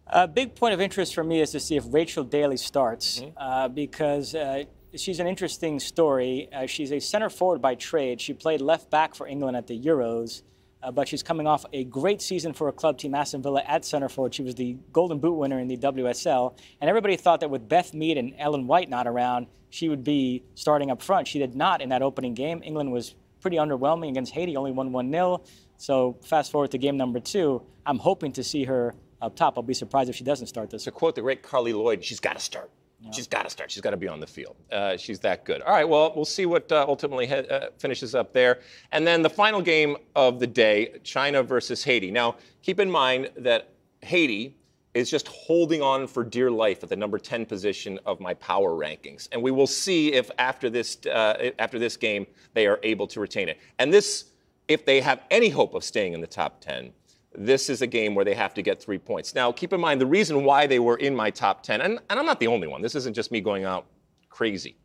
A 0.08 0.26
big 0.26 0.54
point 0.54 0.74
of 0.74 0.80
interest 0.80 1.14
for 1.14 1.24
me 1.24 1.40
is 1.40 1.52
to 1.52 1.60
see 1.60 1.76
if 1.76 1.84
Rachel 1.88 2.24
Daly 2.24 2.56
starts 2.56 3.20
mm-hmm. 3.20 3.38
uh, 3.38 3.68
because 3.68 4.34
uh, 4.34 4.64
she's 4.96 5.20
an 5.20 5.26
interesting 5.26 5.80
story. 5.80 6.48
Uh, 6.52 6.66
she's 6.66 6.92
a 6.92 7.00
center 7.00 7.30
forward 7.30 7.60
by 7.60 7.74
trade. 7.74 8.20
She 8.20 8.32
played 8.34 8.60
left 8.60 8.90
back 8.90 9.14
for 9.14 9.26
England 9.26 9.56
at 9.56 9.66
the 9.66 9.78
Euros, 9.78 10.42
uh, 10.82 10.90
but 10.90 11.08
she's 11.08 11.22
coming 11.22 11.46
off 11.46 11.64
a 11.72 11.84
great 11.84 12.20
season 12.20 12.52
for 12.52 12.68
a 12.68 12.72
club 12.72 12.98
team, 12.98 13.14
Aston 13.14 13.42
Villa, 13.42 13.62
at 13.66 13.84
center 13.84 14.08
forward. 14.08 14.34
She 14.34 14.42
was 14.42 14.54
the 14.54 14.76
Golden 14.92 15.18
Boot 15.18 15.34
winner 15.34 15.58
in 15.58 15.68
the 15.68 15.76
WSL, 15.76 16.56
and 16.80 16.88
everybody 16.88 17.16
thought 17.16 17.40
that 17.40 17.50
with 17.50 17.68
Beth 17.68 17.94
Mead 17.94 18.18
and 18.18 18.34
Ellen 18.38 18.66
White 18.66 18.90
not 18.90 19.06
around, 19.06 19.46
she 19.70 19.88
would 19.88 20.04
be 20.04 20.42
starting 20.54 20.90
up 20.90 21.02
front. 21.02 21.26
She 21.26 21.38
did 21.38 21.54
not 21.54 21.80
in 21.80 21.88
that 21.90 22.02
opening 22.02 22.34
game. 22.34 22.62
England 22.62 22.92
was 22.92 23.14
pretty 23.40 23.56
underwhelming 23.56 24.10
against 24.10 24.32
Haiti, 24.32 24.56
only 24.56 24.72
won 24.72 24.92
1 24.92 25.10
0. 25.10 25.42
So 25.78 26.16
fast 26.22 26.52
forward 26.52 26.70
to 26.72 26.78
game 26.78 26.96
number 26.96 27.18
two, 27.18 27.62
I'm 27.86 27.98
hoping 27.98 28.32
to 28.32 28.44
see 28.44 28.64
her 28.64 28.94
up 29.20 29.34
top. 29.34 29.54
I'll 29.56 29.62
be 29.62 29.74
surprised 29.74 30.10
if 30.10 30.16
she 30.16 30.24
doesn't 30.24 30.46
start 30.46 30.70
this. 30.70 30.84
To 30.84 30.90
quote 30.90 31.14
the 31.14 31.22
great 31.22 31.42
Carly 31.42 31.72
Lloyd, 31.72 32.04
she's 32.04 32.20
got 32.20 32.34
to 32.34 32.42
start. 32.42 32.70
She's 33.10 33.26
got 33.26 33.42
to 33.42 33.50
start. 33.50 33.70
She's 33.70 33.82
got 33.82 33.90
to 33.90 33.96
be 33.96 34.08
on 34.08 34.20
the 34.20 34.26
field. 34.26 34.56
Uh, 34.70 34.96
she's 34.96 35.18
that 35.20 35.44
good. 35.44 35.60
All 35.62 35.72
right, 35.72 35.88
well, 35.88 36.12
we'll 36.14 36.24
see 36.24 36.46
what 36.46 36.70
uh, 36.70 36.84
ultimately 36.88 37.28
uh, 37.28 37.70
finishes 37.78 38.14
up 38.14 38.32
there. 38.32 38.60
And 38.92 39.06
then 39.06 39.22
the 39.22 39.30
final 39.30 39.60
game 39.60 39.96
of 40.14 40.38
the 40.38 40.46
day 40.46 40.98
China 41.02 41.42
versus 41.42 41.82
Haiti. 41.82 42.10
Now, 42.10 42.36
keep 42.62 42.78
in 42.78 42.90
mind 42.90 43.30
that 43.36 43.70
Haiti 44.02 44.56
is 44.94 45.10
just 45.10 45.26
holding 45.28 45.80
on 45.80 46.06
for 46.06 46.22
dear 46.22 46.50
life 46.50 46.82
at 46.82 46.88
the 46.88 46.96
number 46.96 47.18
10 47.18 47.46
position 47.46 47.98
of 48.04 48.20
my 48.20 48.34
power 48.34 48.72
rankings. 48.72 49.28
And 49.32 49.42
we 49.42 49.50
will 49.50 49.66
see 49.66 50.12
if 50.12 50.30
after 50.38 50.68
this, 50.68 50.98
uh, 51.06 51.50
after 51.58 51.78
this 51.78 51.96
game 51.96 52.26
they 52.54 52.66
are 52.66 52.78
able 52.82 53.06
to 53.08 53.20
retain 53.20 53.48
it. 53.48 53.58
And 53.78 53.92
this, 53.92 54.26
if 54.68 54.84
they 54.84 55.00
have 55.00 55.22
any 55.30 55.48
hope 55.48 55.74
of 55.74 55.82
staying 55.82 56.12
in 56.12 56.20
the 56.20 56.26
top 56.26 56.60
10, 56.60 56.92
this 57.34 57.70
is 57.70 57.82
a 57.82 57.86
game 57.86 58.14
where 58.14 58.24
they 58.24 58.34
have 58.34 58.54
to 58.54 58.62
get 58.62 58.82
three 58.82 58.98
points. 58.98 59.34
Now, 59.34 59.52
keep 59.52 59.72
in 59.72 59.80
mind 59.80 60.00
the 60.00 60.06
reason 60.06 60.44
why 60.44 60.66
they 60.66 60.78
were 60.78 60.96
in 60.96 61.14
my 61.14 61.30
top 61.30 61.62
10, 61.62 61.80
and, 61.80 61.98
and 62.10 62.18
I'm 62.18 62.26
not 62.26 62.40
the 62.40 62.46
only 62.46 62.68
one, 62.68 62.82
this 62.82 62.94
isn't 62.94 63.14
just 63.14 63.30
me 63.30 63.40
going 63.40 63.64
out 63.64 63.86
crazy. 64.28 64.76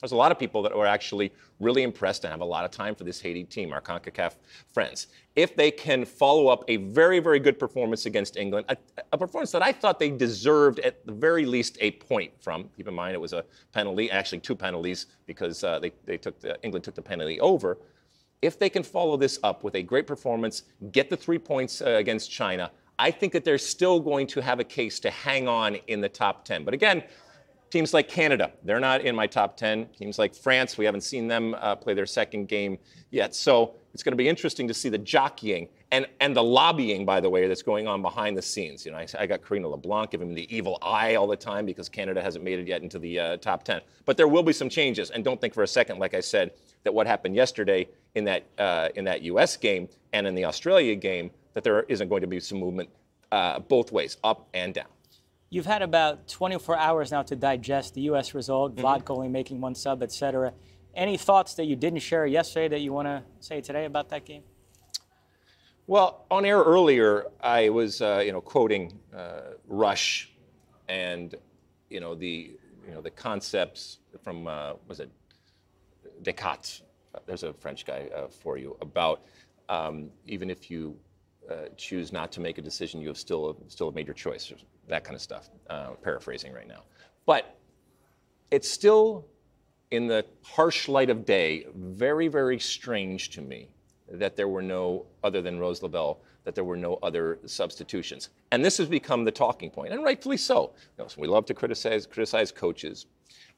There's 0.00 0.12
a 0.12 0.16
lot 0.16 0.32
of 0.32 0.38
people 0.38 0.62
that 0.62 0.74
were 0.74 0.86
actually 0.86 1.30
really 1.58 1.82
impressed 1.82 2.24
and 2.24 2.30
have 2.30 2.40
a 2.40 2.44
lot 2.44 2.64
of 2.64 2.70
time 2.70 2.94
for 2.94 3.04
this 3.04 3.20
Haiti 3.20 3.44
team, 3.44 3.70
our 3.72 3.82
CONCACAF 3.82 4.34
friends. 4.72 5.08
If 5.36 5.54
they 5.54 5.70
can 5.70 6.06
follow 6.06 6.48
up 6.48 6.64
a 6.68 6.76
very, 6.76 7.18
very 7.18 7.38
good 7.38 7.58
performance 7.58 8.06
against 8.06 8.38
England, 8.38 8.64
a, 8.70 8.76
a, 9.12 9.18
performance 9.18 9.52
that 9.52 9.62
I 9.62 9.72
thought 9.72 9.98
they 9.98 10.10
deserved 10.10 10.80
at 10.80 11.04
the 11.04 11.12
very 11.12 11.44
least 11.44 11.76
a 11.80 11.90
point 11.92 12.32
from. 12.40 12.70
Keep 12.76 12.88
in 12.88 12.94
mind 12.94 13.14
it 13.14 13.20
was 13.20 13.34
a 13.34 13.44
penalty, 13.72 14.10
actually 14.10 14.40
two 14.40 14.56
penalties 14.56 15.06
because 15.26 15.62
uh, 15.62 15.78
they, 15.78 15.92
they 16.06 16.16
took 16.16 16.40
the, 16.40 16.60
England 16.62 16.82
took 16.82 16.94
the 16.94 17.02
penalty 17.02 17.38
over. 17.40 17.76
If 18.42 18.58
they 18.58 18.70
can 18.70 18.82
follow 18.82 19.16
this 19.16 19.38
up 19.42 19.64
with 19.64 19.74
a 19.74 19.82
great 19.82 20.06
performance, 20.06 20.62
get 20.92 21.10
the 21.10 21.16
three 21.16 21.38
points 21.38 21.82
uh, 21.82 21.90
against 21.90 22.30
China, 22.30 22.70
I 22.98 23.10
think 23.10 23.32
that 23.32 23.44
they're 23.44 23.58
still 23.58 24.00
going 24.00 24.26
to 24.28 24.40
have 24.40 24.60
a 24.60 24.64
case 24.64 25.00
to 25.00 25.10
hang 25.10 25.48
on 25.48 25.76
in 25.86 26.00
the 26.00 26.08
top 26.08 26.44
10. 26.44 26.64
But 26.64 26.74
again, 26.74 27.02
Teams 27.70 27.94
like 27.94 28.08
Canada, 28.08 28.50
they're 28.64 28.80
not 28.80 29.02
in 29.02 29.14
my 29.14 29.28
top 29.28 29.56
10. 29.56 29.86
Teams 29.96 30.18
like 30.18 30.34
France, 30.34 30.76
we 30.76 30.84
haven't 30.84 31.02
seen 31.02 31.28
them 31.28 31.54
uh, 31.54 31.76
play 31.76 31.94
their 31.94 32.06
second 32.06 32.48
game 32.48 32.76
yet. 33.12 33.32
So 33.32 33.76
it's 33.92 34.02
going 34.02 34.12
to 34.12 34.16
be 34.16 34.28
interesting 34.28 34.68
to 34.68 34.74
see 34.74 34.88
the 34.88 34.98
jockeying 34.98 35.68
and, 35.90 36.06
and 36.20 36.36
the 36.36 36.42
lobbying, 36.42 37.04
by 37.04 37.20
the 37.20 37.28
way, 37.28 37.48
that's 37.48 37.62
going 37.62 37.88
on 37.88 38.02
behind 38.02 38.36
the 38.36 38.42
scenes. 38.42 38.86
You 38.86 38.92
know, 38.92 38.98
I, 38.98 39.06
I 39.18 39.26
got 39.26 39.42
Karina 39.42 39.68
LeBlanc 39.68 40.10
giving 40.10 40.28
me 40.28 40.34
the 40.34 40.56
evil 40.56 40.78
eye 40.82 41.16
all 41.16 41.26
the 41.26 41.36
time 41.36 41.66
because 41.66 41.88
Canada 41.88 42.22
hasn't 42.22 42.44
made 42.44 42.58
it 42.58 42.68
yet 42.68 42.82
into 42.82 42.98
the 42.98 43.18
uh, 43.18 43.36
top 43.38 43.64
10. 43.64 43.80
But 44.04 44.16
there 44.16 44.28
will 44.28 44.44
be 44.44 44.52
some 44.52 44.68
changes. 44.68 45.10
And 45.10 45.24
don't 45.24 45.40
think 45.40 45.54
for 45.54 45.62
a 45.62 45.68
second, 45.68 45.98
like 45.98 46.14
I 46.14 46.20
said, 46.20 46.52
that 46.84 46.94
what 46.94 47.06
happened 47.06 47.34
yesterday 47.34 47.88
in 48.14 48.24
that, 48.24 48.46
uh, 48.58 48.88
in 48.94 49.04
that 49.04 49.22
U.S. 49.22 49.56
game 49.56 49.88
and 50.12 50.26
in 50.26 50.34
the 50.34 50.44
Australia 50.44 50.94
game, 50.94 51.30
that 51.54 51.64
there 51.64 51.82
isn't 51.82 52.08
going 52.08 52.20
to 52.20 52.28
be 52.28 52.38
some 52.38 52.58
movement 52.58 52.88
uh, 53.32 53.58
both 53.58 53.92
ways, 53.92 54.16
up 54.24 54.48
and 54.54 54.74
down. 54.74 54.86
You've 55.50 55.66
had 55.66 55.82
about 55.82 56.28
24 56.28 56.76
hours 56.76 57.10
now 57.10 57.22
to 57.22 57.34
digest 57.34 57.94
the 57.94 58.02
U.S. 58.02 58.34
result, 58.34 58.76
mm-hmm. 58.76 59.12
Only 59.12 59.28
making 59.28 59.60
one 59.60 59.74
sub, 59.74 60.02
etc. 60.02 60.52
Any 60.94 61.16
thoughts 61.16 61.54
that 61.54 61.64
you 61.64 61.76
didn't 61.76 62.00
share 62.00 62.26
yesterday 62.26 62.68
that 62.68 62.80
you 62.80 62.92
want 62.92 63.06
to 63.06 63.22
say 63.40 63.60
today 63.60 63.84
about 63.84 64.08
that 64.10 64.24
game? 64.24 64.42
Well, 65.86 66.24
on 66.30 66.44
air 66.44 66.58
earlier, 66.58 67.26
I 67.40 67.68
was, 67.68 68.00
uh, 68.00 68.22
you 68.24 68.32
know, 68.32 68.40
quoting 68.40 68.98
uh, 69.16 69.40
Rush, 69.66 70.30
and 70.88 71.34
you 71.88 72.00
know 72.00 72.14
the, 72.14 72.56
you 72.86 72.94
know, 72.94 73.00
the 73.00 73.10
concepts 73.10 73.98
from 74.22 74.46
uh, 74.46 74.74
was 74.86 75.00
it 75.00 75.10
Descartes? 76.22 76.82
There's 77.26 77.42
a 77.42 77.52
French 77.52 77.84
guy 77.84 78.08
uh, 78.14 78.28
for 78.28 78.56
you 78.56 78.76
about 78.80 79.22
um, 79.68 80.10
even 80.26 80.50
if 80.50 80.70
you 80.70 80.96
uh, 81.50 81.68
choose 81.76 82.12
not 82.12 82.30
to 82.32 82.40
make 82.40 82.58
a 82.58 82.62
decision, 82.62 83.00
you 83.00 83.08
have 83.08 83.18
still 83.18 83.56
still 83.68 83.90
made 83.92 84.06
your 84.06 84.14
choice 84.14 84.52
that 84.88 85.04
kind 85.04 85.14
of 85.14 85.22
stuff. 85.22 85.48
Uh, 85.68 85.90
paraphrasing 86.02 86.52
right 86.52 86.68
now. 86.68 86.82
But 87.26 87.56
it's 88.50 88.68
still, 88.68 89.26
in 89.90 90.06
the 90.06 90.24
harsh 90.42 90.88
light 90.88 91.10
of 91.10 91.24
day, 91.24 91.66
very, 91.74 92.28
very 92.28 92.58
strange 92.58 93.30
to 93.30 93.42
me 93.42 93.68
that 94.10 94.36
there 94.36 94.48
were 94.48 94.62
no, 94.62 95.06
other 95.22 95.40
than 95.40 95.58
Rose 95.58 95.82
Lavelle, 95.82 96.20
that 96.44 96.54
there 96.54 96.64
were 96.64 96.76
no 96.76 96.98
other 97.02 97.38
substitutions. 97.44 98.30
And 98.50 98.64
this 98.64 98.78
has 98.78 98.88
become 98.88 99.24
the 99.24 99.30
talking 99.30 99.70
point, 99.70 99.92
and 99.92 100.02
rightfully 100.02 100.36
so. 100.36 100.72
You 100.96 101.04
know, 101.04 101.08
so 101.08 101.20
we 101.20 101.28
love 101.28 101.46
to 101.46 101.54
criticize, 101.54 102.06
criticize 102.06 102.50
coaches. 102.50 103.06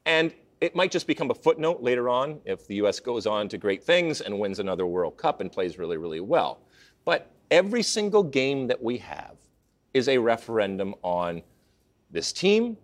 And 0.05 0.35
it 0.61 0.75
might 0.75 0.91
just 0.91 1.07
become 1.07 1.31
a 1.31 1.35
footnote 1.35 1.83
later 1.83 2.09
on 2.09 2.41
if 2.45 2.67
the 2.67 2.77
U.S. 2.77 3.01
goes 3.01 3.27
on 3.27 3.49
to 3.49 3.59
great 3.59 3.83
things 3.83 4.21
and 4.21 4.39
wins 4.39 4.59
another 4.59 4.87
World 4.87 5.17
Cup 5.17 5.41
and 5.41 5.51
plays 5.51 5.79
really, 5.79 5.97
really 5.97 6.21
well. 6.21 6.61
But 7.05 7.31
every 7.51 7.83
single 7.83 8.23
game 8.23 8.67
that 8.69 8.83
we 8.83 8.99
have 8.99 9.37
is 9.95 10.09
a 10.09 10.19
referendum 10.19 10.95
on 11.03 11.43
this 12.11 12.33
team, 12.33 12.77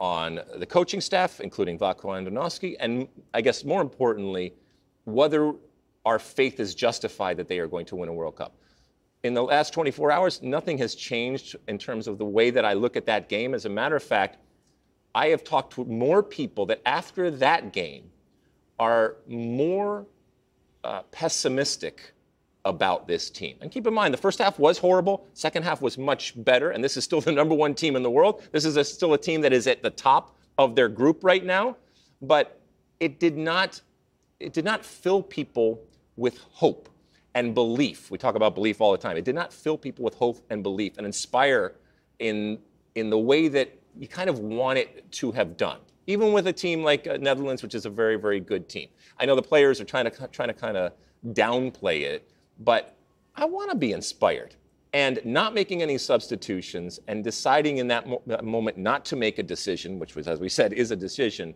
on 0.00 0.40
the 0.56 0.66
coaching 0.66 1.00
staff, 1.00 1.40
including 1.40 1.78
Vlatko 1.78 2.04
Andonovski, 2.04 2.76
and 2.80 3.08
I 3.32 3.40
guess 3.40 3.64
more 3.64 3.80
importantly, 3.80 4.54
whether 5.04 5.52
our 6.04 6.18
faith 6.18 6.60
is 6.60 6.74
justified 6.74 7.36
that 7.36 7.48
they 7.48 7.58
are 7.58 7.66
going 7.66 7.86
to 7.86 7.96
win 7.96 8.08
a 8.08 8.12
World 8.12 8.36
Cup. 8.36 8.56
In 9.22 9.32
the 9.32 9.42
last 9.42 9.72
24 9.72 10.10
hours, 10.10 10.42
nothing 10.42 10.76
has 10.78 10.94
changed 10.94 11.56
in 11.68 11.78
terms 11.78 12.06
of 12.06 12.18
the 12.18 12.24
way 12.24 12.50
that 12.50 12.64
I 12.64 12.74
look 12.74 12.96
at 12.96 13.06
that 13.06 13.28
game. 13.28 13.54
As 13.54 13.64
a 13.64 13.70
matter 13.70 13.96
of 13.96 14.02
fact, 14.02 14.38
I 15.14 15.28
have 15.28 15.44
talked 15.44 15.74
to 15.74 15.84
more 15.84 16.22
people 16.22 16.66
that 16.66 16.82
after 16.84 17.30
that 17.30 17.72
game 17.72 18.10
are 18.78 19.16
more 19.26 20.06
uh, 20.82 21.02
pessimistic 21.10 22.13
about 22.64 23.06
this 23.06 23.30
team. 23.30 23.56
And 23.60 23.70
keep 23.70 23.86
in 23.86 23.94
mind, 23.94 24.14
the 24.14 24.18
first 24.18 24.38
half 24.38 24.58
was 24.58 24.78
horrible, 24.78 25.26
second 25.34 25.64
half 25.64 25.82
was 25.82 25.98
much 25.98 26.32
better, 26.44 26.70
and 26.70 26.82
this 26.82 26.96
is 26.96 27.04
still 27.04 27.20
the 27.22 27.32
number 27.32 27.54
one 27.54 27.74
team 27.74 27.96
in 27.96 28.02
the 28.02 28.10
world. 28.10 28.42
This 28.52 28.64
is 28.64 28.76
a, 28.76 28.84
still 28.84 29.14
a 29.14 29.18
team 29.18 29.40
that 29.42 29.52
is 29.52 29.66
at 29.66 29.82
the 29.82 29.90
top 29.90 30.36
of 30.58 30.74
their 30.74 30.88
group 30.88 31.22
right 31.22 31.44
now, 31.44 31.76
but 32.22 32.60
it 33.00 33.18
did 33.18 33.36
not 33.36 33.80
it 34.40 34.52
did 34.52 34.64
not 34.64 34.84
fill 34.84 35.22
people 35.22 35.80
with 36.16 36.38
hope 36.50 36.88
and 37.34 37.54
belief. 37.54 38.10
We 38.10 38.18
talk 38.18 38.34
about 38.34 38.54
belief 38.54 38.80
all 38.80 38.92
the 38.92 38.98
time. 38.98 39.16
It 39.16 39.24
did 39.24 39.34
not 39.34 39.52
fill 39.52 39.78
people 39.78 40.04
with 40.04 40.14
hope 40.14 40.44
and 40.50 40.62
belief 40.62 40.98
and 40.98 41.06
inspire 41.06 41.76
in 42.18 42.58
in 42.94 43.10
the 43.10 43.18
way 43.18 43.48
that 43.48 43.76
you 43.98 44.08
kind 44.08 44.30
of 44.30 44.38
want 44.38 44.78
it 44.78 45.10
to 45.12 45.32
have 45.32 45.56
done. 45.56 45.78
Even 46.06 46.32
with 46.32 46.46
a 46.46 46.52
team 46.52 46.82
like 46.82 47.06
uh, 47.06 47.16
Netherlands, 47.16 47.62
which 47.62 47.74
is 47.74 47.86
a 47.86 47.90
very, 47.90 48.16
very 48.16 48.40
good 48.40 48.68
team. 48.68 48.88
I 49.18 49.24
know 49.24 49.34
the 49.34 49.42
players 49.42 49.80
are 49.80 49.84
trying 49.84 50.10
to 50.10 50.28
trying 50.28 50.48
to 50.48 50.54
kind 50.54 50.76
of 50.76 50.92
downplay 51.28 52.02
it, 52.02 52.30
but 52.60 52.96
I 53.34 53.44
want 53.44 53.70
to 53.70 53.76
be 53.76 53.92
inspired. 53.92 54.54
And 54.92 55.20
not 55.24 55.54
making 55.54 55.82
any 55.82 55.98
substitutions 55.98 57.00
and 57.08 57.24
deciding 57.24 57.78
in 57.78 57.88
that, 57.88 58.08
mo- 58.08 58.22
that 58.26 58.44
moment 58.44 58.78
not 58.78 59.04
to 59.06 59.16
make 59.16 59.40
a 59.40 59.42
decision, 59.42 59.98
which 59.98 60.14
was, 60.14 60.28
as 60.28 60.38
we 60.38 60.48
said, 60.48 60.72
is 60.72 60.92
a 60.92 60.96
decision, 60.96 61.52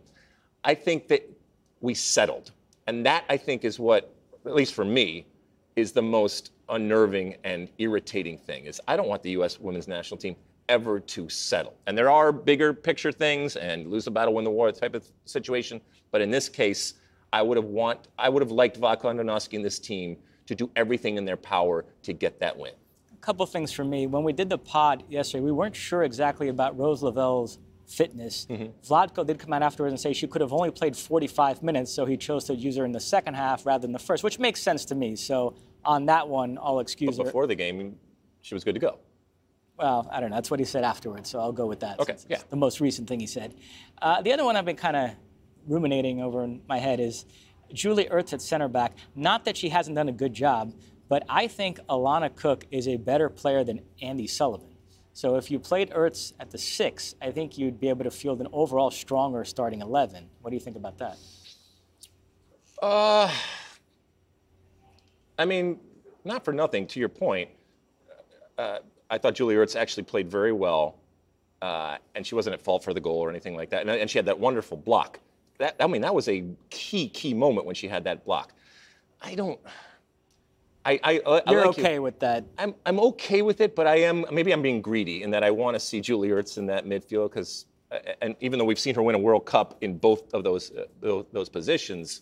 I 0.65 0.73
think 0.73 1.07
that 1.07 1.29
we 1.79 1.93
settled. 1.93 2.51
And 2.87 3.05
that, 3.05 3.23
I 3.29 3.37
think, 3.37 3.63
is 3.63 3.79
what, 3.79 4.13
at 4.45 4.53
least 4.53 4.73
for 4.73 4.83
me, 4.83 5.25
is 5.77 5.93
the 5.93 6.01
most 6.01 6.51
unnerving 6.67 7.37
and 7.43 7.69
irritating 7.77 8.37
thing 8.37 8.65
is 8.65 8.79
I 8.87 8.95
don't 8.95 9.07
want 9.07 9.23
the 9.23 9.31
U.S. 9.31 9.59
women's 9.59 9.87
national 9.87 10.17
team 10.17 10.35
ever 10.67 10.99
to 10.99 11.29
settle. 11.29 11.75
And 11.87 11.97
there 11.97 12.11
are 12.11 12.31
bigger 12.31 12.73
picture 12.73 13.11
things 13.11 13.55
and 13.55 13.87
lose 13.87 14.05
the 14.05 14.11
battle, 14.11 14.33
win 14.33 14.43
the 14.43 14.51
war 14.51 14.71
type 14.71 14.93
of 14.93 15.09
situation. 15.25 15.81
But 16.11 16.21
in 16.21 16.29
this 16.29 16.47
case, 16.47 16.95
I 17.33 17.41
would 17.41 17.57
have 17.57 17.65
want 17.65 18.07
I 18.17 18.29
would 18.29 18.41
have 18.41 18.51
liked 18.51 18.79
Vlatko 18.79 19.03
Andonovski 19.03 19.55
and 19.55 19.65
this 19.65 19.79
team 19.79 20.17
to 20.49 20.55
do 20.55 20.71
everything 20.75 21.15
in 21.17 21.25
their 21.25 21.37
power 21.37 21.85
to 22.01 22.11
get 22.11 22.39
that 22.39 22.57
win. 22.57 22.71
A 23.13 23.17
couple 23.17 23.45
things 23.45 23.71
for 23.71 23.83
me. 23.83 24.07
When 24.07 24.23
we 24.23 24.33
did 24.33 24.49
the 24.49 24.57
pod 24.57 25.03
yesterday, 25.07 25.43
we 25.43 25.51
weren't 25.51 25.75
sure 25.75 26.01
exactly 26.01 26.47
about 26.47 26.75
Rose 26.75 27.03
Lavelle's 27.03 27.59
fitness. 27.85 28.47
Mm-hmm. 28.49 28.91
Vlatko 28.91 29.27
did 29.27 29.37
come 29.37 29.53
out 29.53 29.61
afterwards 29.61 29.91
and 29.91 29.99
say 29.99 30.11
she 30.11 30.25
could 30.25 30.41
have 30.41 30.51
only 30.51 30.71
played 30.71 30.97
45 30.97 31.61
minutes, 31.61 31.93
so 31.93 32.03
he 32.03 32.17
chose 32.17 32.45
to 32.45 32.55
use 32.55 32.77
her 32.77 32.85
in 32.85 32.91
the 32.91 32.99
second 32.99 33.35
half 33.35 33.63
rather 33.67 33.83
than 33.83 33.91
the 33.91 33.99
first, 33.99 34.23
which 34.23 34.39
makes 34.39 34.59
sense 34.59 34.85
to 34.85 34.95
me. 34.95 35.15
So 35.15 35.53
on 35.85 36.07
that 36.07 36.27
one, 36.27 36.57
I'll 36.59 36.79
excuse 36.79 37.17
but 37.17 37.25
before 37.25 37.43
her. 37.43 37.47
the 37.47 37.53
game, 37.53 37.95
she 38.41 38.55
was 38.55 38.63
good 38.63 38.73
to 38.73 38.81
go. 38.81 38.97
Well, 39.77 40.09
I 40.11 40.19
don't 40.19 40.31
know. 40.31 40.37
That's 40.37 40.49
what 40.49 40.59
he 40.59 40.65
said 40.65 40.83
afterwards, 40.83 41.29
so 41.29 41.39
I'll 41.39 41.51
go 41.51 41.67
with 41.67 41.81
that. 41.81 41.99
Okay, 41.99 42.17
yeah. 42.27 42.39
The 42.49 42.55
most 42.55 42.81
recent 42.81 43.07
thing 43.07 43.19
he 43.19 43.27
said. 43.27 43.53
Uh, 44.01 44.23
the 44.23 44.33
other 44.33 44.43
one 44.43 44.55
I've 44.55 44.65
been 44.65 44.75
kind 44.75 44.97
of 44.97 45.11
ruminating 45.67 46.23
over 46.23 46.43
in 46.43 46.61
my 46.67 46.79
head 46.79 46.99
is 46.99 47.25
Julie 47.73 48.05
Ertz 48.05 48.33
at 48.33 48.41
center 48.41 48.67
back. 48.67 48.95
Not 49.15 49.45
that 49.45 49.57
she 49.57 49.69
hasn't 49.69 49.95
done 49.95 50.09
a 50.09 50.13
good 50.13 50.33
job, 50.33 50.73
but 51.07 51.23
I 51.27 51.47
think 51.47 51.79
Alana 51.89 52.35
Cook 52.35 52.65
is 52.71 52.87
a 52.87 52.97
better 52.97 53.29
player 53.29 53.63
than 53.63 53.81
Andi 54.01 54.29
Sullivan. 54.29 54.75
So 55.13 55.35
if 55.35 55.51
you 55.51 55.59
played 55.59 55.89
Ertz 55.89 56.33
at 56.39 56.51
the 56.51 56.57
six, 56.57 57.15
I 57.21 57.31
think 57.31 57.57
you'd 57.57 57.79
be 57.79 57.89
able 57.89 58.05
to 58.05 58.11
field 58.11 58.39
an 58.39 58.47
overall 58.53 58.91
stronger 58.91 59.43
starting 59.43 59.81
11. 59.81 60.29
What 60.41 60.51
do 60.51 60.55
you 60.55 60.61
think 60.61 60.77
about 60.77 60.97
that? 60.99 61.17
Uh, 62.81 63.29
I 65.37 65.45
mean, 65.45 65.79
not 66.23 66.45
for 66.45 66.53
nothing, 66.53 66.87
to 66.87 66.99
your 66.99 67.09
point, 67.09 67.49
uh, 68.57 68.79
I 69.09 69.17
thought 69.17 69.35
Julie 69.35 69.55
Ertz 69.55 69.75
actually 69.75 70.03
played 70.03 70.29
very 70.29 70.53
well, 70.53 70.99
uh, 71.61 71.97
and 72.15 72.25
she 72.25 72.35
wasn't 72.35 72.53
at 72.53 72.61
fault 72.61 72.83
for 72.83 72.93
the 72.93 73.01
goal 73.01 73.17
or 73.17 73.29
anything 73.29 73.55
like 73.55 73.71
that. 73.71 73.81
And, 73.81 73.89
and 73.89 74.09
she 74.09 74.17
had 74.17 74.27
that 74.27 74.39
wonderful 74.39 74.77
block. 74.77 75.19
That, 75.59 75.75
I 75.79 75.87
mean, 75.87 76.01
that 76.01 76.15
was 76.15 76.27
a 76.27 76.43
key, 76.69 77.09
key 77.09 77.33
moment 77.33 77.65
when 77.65 77.75
she 77.75 77.87
had 77.87 78.05
that 78.05 78.25
block. 78.25 78.53
I 79.21 79.35
don't. 79.35 79.59
I, 80.85 80.99
I, 81.03 81.21
I 81.25 81.51
You're 81.51 81.65
like 81.67 81.77
okay 81.77 81.93
you. 81.95 82.01
with 82.01 82.19
that? 82.21 82.45
I'm, 82.57 82.73
I'm 82.85 82.99
okay 83.01 83.41
with 83.41 83.59
it, 83.59 83.75
but 83.75 83.85
I 83.85 83.97
am 83.97 84.25
maybe 84.31 84.53
I'm 84.53 84.61
being 84.61 84.81
greedy 84.81 85.23
in 85.23 85.31
that 85.31 85.43
I 85.43 85.51
want 85.51 85.75
to 85.75 85.79
see 85.79 85.99
Julie 85.99 86.29
Ertz 86.29 86.57
in 86.57 86.65
that 86.67 86.85
midfield 86.85 87.29
because, 87.29 87.65
and 88.21 88.35
even 88.39 88.57
though 88.57 88.65
we've 88.65 88.79
seen 88.79 88.95
her 88.95 89.03
win 89.03 89.15
a 89.15 89.19
World 89.19 89.45
Cup 89.45 89.77
in 89.81 89.97
both 89.97 90.33
of 90.33 90.45
those 90.45 90.71
uh, 90.71 90.85
those, 91.01 91.25
those 91.33 91.49
positions, 91.49 92.21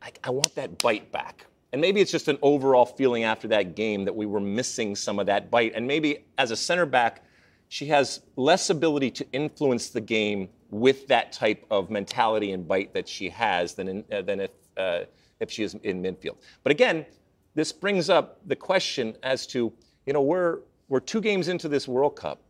I, 0.00 0.10
I 0.24 0.30
want 0.30 0.54
that 0.54 0.78
bite 0.78 1.12
back. 1.12 1.46
And 1.72 1.80
maybe 1.82 2.00
it's 2.00 2.10
just 2.10 2.28
an 2.28 2.38
overall 2.40 2.86
feeling 2.86 3.24
after 3.24 3.46
that 3.48 3.76
game 3.76 4.06
that 4.06 4.16
we 4.16 4.24
were 4.24 4.40
missing 4.40 4.96
some 4.96 5.18
of 5.18 5.26
that 5.26 5.50
bite. 5.50 5.72
And 5.74 5.86
maybe 5.86 6.24
as 6.38 6.50
a 6.52 6.56
center 6.56 6.86
back, 6.86 7.24
she 7.68 7.86
has 7.86 8.20
less 8.36 8.70
ability 8.70 9.10
to 9.10 9.26
influence 9.32 9.90
the 9.90 10.00
game 10.00 10.48
with 10.70 11.06
that 11.08 11.32
type 11.32 11.64
of 11.70 11.90
mentality 11.90 12.52
and 12.52 12.66
bite 12.66 12.92
that 12.94 13.08
she 13.08 13.28
has 13.28 13.74
than, 13.74 13.88
in, 13.88 14.04
uh, 14.12 14.22
than 14.22 14.40
if, 14.40 14.50
uh, 14.76 15.00
if 15.40 15.50
she 15.50 15.62
is 15.62 15.74
in 15.82 16.02
midfield. 16.02 16.36
But 16.62 16.72
again, 16.72 17.06
this 17.54 17.72
brings 17.72 18.10
up 18.10 18.40
the 18.46 18.56
question 18.56 19.16
as 19.22 19.46
to, 19.48 19.72
you 20.04 20.12
know, 20.12 20.22
we're, 20.22 20.60
we're 20.88 21.00
two 21.00 21.20
games 21.20 21.48
into 21.48 21.68
this 21.68 21.88
World 21.88 22.16
Cup, 22.16 22.42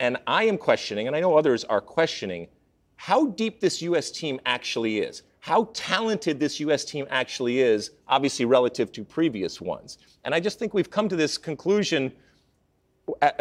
and 0.00 0.16
I 0.26 0.44
am 0.44 0.58
questioning, 0.58 1.06
and 1.06 1.14
I 1.14 1.20
know 1.20 1.36
others 1.36 1.64
are 1.64 1.80
questioning, 1.80 2.48
how 2.96 3.26
deep 3.26 3.60
this 3.60 3.82
U.S. 3.82 4.10
team 4.10 4.40
actually 4.44 4.98
is 4.98 5.22
how 5.42 5.68
talented 5.74 6.38
this 6.38 6.60
U.S. 6.60 6.84
team 6.84 7.04
actually 7.10 7.58
is, 7.58 7.90
obviously 8.06 8.44
relative 8.44 8.92
to 8.92 9.04
previous 9.04 9.60
ones. 9.60 9.98
And 10.22 10.32
I 10.32 10.38
just 10.38 10.56
think 10.56 10.72
we've 10.72 10.88
come 10.88 11.08
to 11.08 11.16
this 11.16 11.36
conclusion 11.36 12.12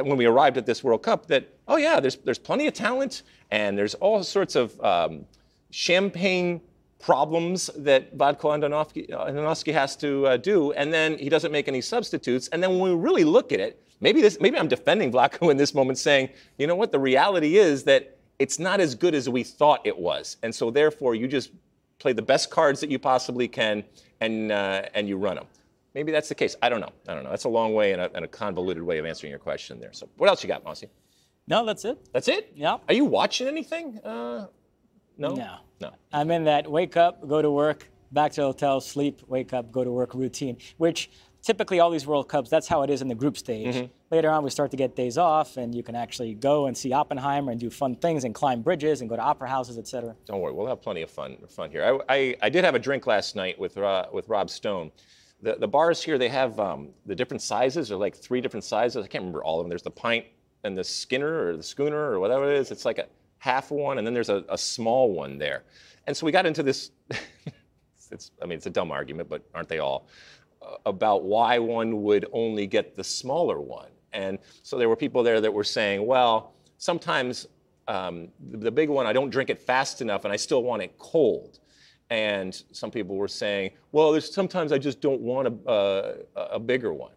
when 0.04 0.18
we 0.18 0.26
arrived 0.26 0.58
at 0.58 0.66
this 0.66 0.84
World 0.84 1.04
Cup 1.04 1.28
that, 1.28 1.48
oh 1.68 1.78
yeah, 1.78 2.00
there's, 2.00 2.18
there's 2.18 2.40
plenty 2.40 2.68
of 2.68 2.74
talent 2.74 3.24
and 3.52 3.78
there's 3.78 3.94
all 3.96 4.24
sorts 4.24 4.56
of 4.56 4.80
um, 4.82 5.26
champagne 5.70 6.62
problems 7.00 7.70
that 7.76 8.16
Vlatko 8.18 8.58
Andonovski 8.60 9.74
has 9.74 9.96
to 9.98 10.28
uh, 10.28 10.38
do, 10.38 10.72
and 10.74 10.94
then 10.94 11.18
he 11.18 11.30
doesn't 11.30 11.52
make 11.52 11.68
any 11.68 11.82
substitutes. 11.82 12.48
And 12.50 12.62
then 12.62 12.78
when 12.78 12.92
we 12.92 12.96
really 12.96 13.24
look 13.24 13.52
at 13.52 13.60
it, 13.60 13.84
maybe 14.00 14.22
this, 14.22 14.40
maybe 14.40 14.58
I'm 14.58 14.68
defending 14.68 15.12
Vlatko 15.12 15.52
in 15.52 15.58
this 15.58 15.74
moment, 15.74 15.98
saying, 15.98 16.30
you 16.58 16.68
know 16.68 16.76
what, 16.76 16.92
the 16.92 17.00
reality 17.00 17.58
is 17.58 17.84
that 17.86 18.18
it's 18.40 18.60
not 18.60 18.80
as 18.80 18.96
good 18.96 19.14
as 19.14 19.30
we 19.30 19.44
thought 19.44 19.82
it 19.86 19.98
was, 19.98 20.38
and 20.44 20.54
so 20.54 20.72
therefore 20.72 21.16
you 21.16 21.28
just 21.28 21.52
play 22.00 22.14
the 22.14 22.22
best 22.22 22.50
cards 22.50 22.80
that 22.80 22.90
you 22.90 22.98
possibly 22.98 23.48
can, 23.48 23.84
and 24.20 24.52
uh, 24.52 24.84
and 24.94 25.08
you 25.08 25.18
run 25.18 25.36
them. 25.36 25.46
Maybe 25.94 26.12
that's 26.12 26.30
the 26.30 26.36
case. 26.36 26.56
I 26.62 26.70
don't 26.70 26.80
know. 26.80 26.92
I 27.08 27.14
don't 27.14 27.24
know. 27.24 27.30
That's 27.30 27.44
a 27.44 27.50
long 27.50 27.74
way 27.74 27.92
and 27.92 28.02
a, 28.02 28.10
and 28.16 28.24
a 28.24 28.28
convoluted 28.28 28.84
way 28.84 28.98
of 28.98 29.06
answering 29.06 29.30
your 29.30 29.40
question 29.40 29.80
there. 29.80 29.94
So, 29.94 30.08
what 30.18 30.30
else 30.30 30.44
you 30.44 30.48
got, 30.48 30.64
Mosse? 30.64 30.86
No, 31.48 31.66
that's 31.66 31.84
it. 31.86 32.08
That's 32.14 32.28
it. 32.28 32.54
Yeah. 32.56 32.78
Are 32.88 32.94
you 32.94 33.06
watching 33.06 33.48
anything? 33.48 34.00
Uh, 34.00 34.48
no. 35.18 35.36
No. 35.36 35.58
No. 35.82 35.92
I'm 36.14 36.32
in 36.32 36.46
that 36.46 36.70
wake 36.70 36.96
up, 36.96 37.28
go 37.28 37.42
to 37.42 37.52
work, 37.52 37.90
back 38.12 38.32
to 38.34 38.42
the 38.42 38.48
hotel, 38.48 38.80
sleep, 38.80 39.22
wake 39.28 39.52
up, 39.52 39.72
go 39.72 39.84
to 39.84 39.92
work 39.92 40.14
routine, 40.14 40.58
which 40.78 41.10
typically 41.42 41.80
all 41.80 41.90
these 41.90 42.06
World 42.06 42.30
Cups, 42.30 42.50
that's 42.50 42.68
how 42.68 42.84
it 42.84 42.90
is 42.90 43.02
in 43.02 43.08
the 43.08 43.16
group 43.16 43.38
stage. 43.38 43.76
Mm-hmm. 43.76 43.86
Later 44.12 44.30
on, 44.30 44.44
we 44.44 44.50
start 44.50 44.72
to 44.72 44.78
get 44.78 44.96
days 44.96 45.18
off, 45.18 45.58
and 45.58 45.74
you 45.74 45.84
can 45.84 45.96
actually 45.96 46.34
go 46.36 46.68
and 46.68 46.78
see 46.78 46.94
Oppenheimer 46.94 47.52
and 47.52 47.60
do 47.60 47.70
fun 47.70 47.96
things 47.96 48.24
and 48.24 48.36
climb 48.36 48.62
bridges 48.62 49.02
and 49.02 49.10
go 49.10 49.16
to 49.16 49.22
opera 49.22 49.50
houses, 49.50 49.78
etc. 49.78 50.16
Don't 50.26 50.42
worry, 50.42 50.54
we'll 50.54 50.68
have 50.68 50.82
plenty 50.82 51.02
of 51.02 51.10
fun 51.10 51.38
fun 51.50 51.72
here. 51.72 52.00
I, 52.10 52.16
I, 52.16 52.36
I 52.44 52.50
did 52.50 52.64
have 52.64 52.76
a 52.76 52.80
drink 52.80 53.08
last 53.08 53.36
night 53.36 53.58
with 53.60 53.78
uh, 53.78 54.06
with 54.12 54.28
Rob 54.28 54.50
Stone. 54.50 54.92
The, 55.42 55.56
the 55.56 55.68
bars 55.68 56.04
here, 56.04 56.18
they 56.18 56.30
have 56.30 56.60
um, 56.60 56.90
the 57.06 57.16
different 57.16 57.42
sizes. 57.42 57.90
They're 57.90 57.98
like 57.98 58.16
three 58.16 58.42
different 58.42 58.64
sizes. 58.64 59.04
I 59.04 59.08
can't 59.08 59.24
remember 59.24 59.44
all 59.44 59.60
of 59.60 59.64
them. 59.64 59.70
There's 59.70 59.82
the 59.82 59.90
pint 59.90 60.26
and 60.64 60.78
the 60.78 60.84
Skinner 60.84 61.48
or 61.48 61.58
the 61.58 61.64
Schooner 61.64 62.12
or 62.12 62.20
whatever 62.20 62.52
it 62.52 62.58
is. 62.58 62.70
It's 62.72 62.86
like 62.86 63.00
a 63.00 63.08
half 63.40 63.72
one, 63.72 63.98
and 63.98 64.06
then 64.06 64.14
there's 64.14 64.30
a, 64.30 64.46
a 64.50 64.58
small 64.58 65.12
one 65.12 65.38
there. 65.38 65.64
And 66.06 66.16
so 66.16 66.26
we 66.26 66.32
got 66.32 66.46
into 66.46 66.62
this. 66.62 66.92
it's, 68.12 68.32
I 68.42 68.46
mean, 68.46 68.58
it's 68.58 68.68
a 68.68 68.72
dumb 68.72 68.92
argument, 68.92 69.30
but 69.30 69.42
aren't 69.54 69.68
they 69.68 69.80
all? 69.80 70.08
about 70.86 71.24
why 71.24 71.60
one 71.60 72.04
would 72.04 72.26
only 72.32 72.68
get 72.68 72.96
the 72.96 73.04
smaller 73.04 73.60
one. 73.60 73.90
And 74.14 74.40
so 74.64 74.78
there 74.78 74.90
were 74.90 74.96
people 74.96 75.24
there 75.24 75.42
that 75.42 75.54
were 75.54 75.64
saying, 75.64 76.06
well, 76.06 76.54
sometimes 76.78 77.48
um, 77.88 78.30
the 78.52 78.72
big 78.72 78.90
one, 78.90 79.06
I 79.06 79.14
don't 79.14 79.30
drink 79.30 79.50
it 79.50 79.60
fast 79.60 80.02
enough 80.02 80.26
and 80.26 80.34
I 80.34 80.36
still 80.36 80.64
want 80.64 80.82
it 80.82 80.98
cold. 80.98 81.60
And 82.12 82.62
some 82.74 82.92
people 82.92 83.16
were 83.16 83.30
saying, 83.30 83.72
well, 83.94 84.12
there's 84.12 84.32
sometimes 84.32 84.74
I 84.74 84.78
just 84.78 85.00
don't 85.00 85.22
want 85.22 85.48
a, 85.48 86.26
a, 86.36 86.42
a 86.56 86.60
bigger 86.60 86.94
one. 86.94 87.14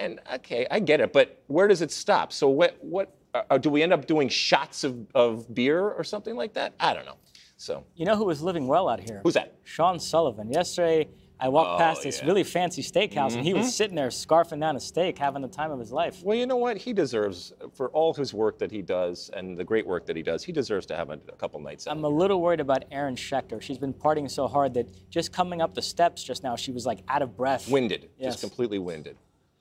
And 0.00 0.18
okay, 0.34 0.66
I 0.68 0.80
get 0.80 1.00
it, 1.00 1.12
but 1.12 1.40
where 1.46 1.68
does 1.68 1.80
it 1.80 1.92
stop? 1.92 2.32
So 2.32 2.48
what, 2.48 2.76
what 2.80 3.14
uh, 3.34 3.56
do 3.56 3.70
we 3.70 3.84
end 3.84 3.92
up 3.92 4.06
doing 4.06 4.28
shots 4.28 4.82
of, 4.82 5.06
of 5.14 5.54
beer 5.54 5.88
or 5.90 6.02
something 6.02 6.34
like 6.34 6.54
that? 6.54 6.74
I 6.80 6.92
don't 6.92 7.06
know. 7.06 7.18
So 7.56 7.84
you 7.94 8.04
know 8.04 8.16
who 8.16 8.24
was 8.24 8.42
living 8.42 8.66
well 8.66 8.88
out 8.88 8.98
here? 8.98 9.20
Who's 9.22 9.34
that? 9.34 9.54
Sean 9.62 10.00
Sullivan. 10.00 10.50
Yesterday, 10.50 11.08
I 11.40 11.48
walked 11.48 11.72
oh, 11.72 11.78
past 11.78 12.02
this 12.02 12.20
yeah. 12.20 12.26
really 12.26 12.44
fancy 12.44 12.82
steakhouse, 12.82 13.30
mm-hmm. 13.30 13.38
and 13.38 13.46
he 13.46 13.52
was 13.52 13.66
mm-hmm. 13.66 13.70
sitting 13.70 13.96
there 13.96 14.08
scarfing 14.08 14.60
down 14.60 14.76
a 14.76 14.80
steak, 14.80 15.18
having 15.18 15.42
the 15.42 15.48
time 15.48 15.70
of 15.70 15.80
his 15.80 15.90
life. 15.90 16.22
Well, 16.22 16.36
you 16.36 16.46
know 16.46 16.56
what? 16.56 16.76
He 16.76 16.92
deserves, 16.92 17.52
for 17.74 17.90
all 17.90 18.14
his 18.14 18.32
work 18.32 18.58
that 18.60 18.70
he 18.70 18.80
does 18.80 19.30
and 19.34 19.56
the 19.56 19.64
great 19.64 19.86
work 19.86 20.06
that 20.06 20.16
he 20.16 20.22
does, 20.22 20.44
he 20.44 20.52
deserves 20.52 20.86
to 20.86 20.96
have 20.96 21.10
a, 21.10 21.18
a 21.28 21.36
couple 21.36 21.58
nights 21.60 21.86
out. 21.86 21.96
I'm 21.96 22.04
a 22.04 22.08
little 22.08 22.40
worried 22.40 22.60
about 22.60 22.84
Aaron 22.90 23.16
Schechter. 23.16 23.60
She's 23.60 23.78
been 23.78 23.94
partying 23.94 24.30
so 24.30 24.46
hard 24.46 24.74
that 24.74 25.10
just 25.10 25.32
coming 25.32 25.60
up 25.60 25.74
the 25.74 25.82
steps 25.82 26.22
just 26.22 26.42
now, 26.42 26.54
she 26.54 26.70
was 26.70 26.86
like 26.86 27.00
out 27.08 27.22
of 27.22 27.36
breath. 27.36 27.68
Winded. 27.68 28.10
Yes. 28.18 28.34
Just 28.34 28.40
completely 28.40 28.78
winded. 28.78 29.16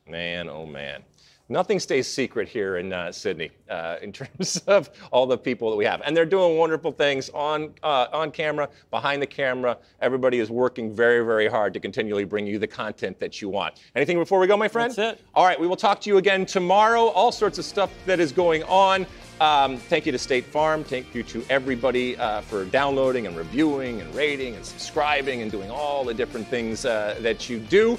Man, 0.07 0.49
oh 0.49 0.65
man 0.65 1.03
nothing 1.51 1.79
stays 1.79 2.07
secret 2.07 2.47
here 2.47 2.77
in 2.77 2.93
uh, 2.93 3.11
Sydney 3.11 3.51
uh, 3.69 3.97
in 4.01 4.11
terms 4.11 4.57
of 4.67 4.89
all 5.11 5.27
the 5.27 5.37
people 5.37 5.69
that 5.69 5.75
we 5.75 5.85
have. 5.85 6.01
And 6.05 6.15
they're 6.15 6.25
doing 6.25 6.57
wonderful 6.57 6.91
things 6.91 7.29
on, 7.29 7.73
uh, 7.83 8.07
on 8.11 8.31
camera, 8.31 8.69
behind 8.89 9.21
the 9.21 9.27
camera. 9.27 9.77
Everybody 10.01 10.39
is 10.39 10.49
working 10.49 10.93
very, 10.93 11.23
very 11.25 11.47
hard 11.47 11.73
to 11.73 11.79
continually 11.79 12.23
bring 12.23 12.47
you 12.47 12.57
the 12.57 12.67
content 12.67 13.19
that 13.19 13.41
you 13.41 13.49
want. 13.49 13.75
Anything 13.95 14.17
before 14.17 14.39
we 14.39 14.47
go, 14.47 14.57
my 14.57 14.67
friend? 14.67 14.93
That's 14.93 15.19
it. 15.19 15.25
All 15.35 15.45
right, 15.45 15.59
we 15.59 15.67
will 15.67 15.75
talk 15.75 16.01
to 16.01 16.09
you 16.09 16.17
again 16.17 16.45
tomorrow. 16.45 17.07
All 17.07 17.31
sorts 17.31 17.57
of 17.57 17.65
stuff 17.65 17.91
that 18.05 18.19
is 18.19 18.31
going 18.31 18.63
on. 18.63 19.05
Um, 19.41 19.77
thank 19.77 20.05
you 20.05 20.11
to 20.11 20.19
State 20.19 20.45
Farm. 20.45 20.83
Thank 20.83 21.15
you 21.15 21.23
to 21.23 21.43
everybody 21.49 22.15
uh, 22.15 22.41
for 22.41 22.63
downloading 22.65 23.25
and 23.25 23.35
reviewing 23.35 23.99
and 23.99 24.13
rating 24.13 24.55
and 24.55 24.63
subscribing 24.63 25.41
and 25.41 25.51
doing 25.51 25.71
all 25.71 26.03
the 26.03 26.13
different 26.13 26.47
things 26.47 26.85
uh, 26.85 27.17
that 27.21 27.49
you 27.49 27.57
do. 27.57 27.97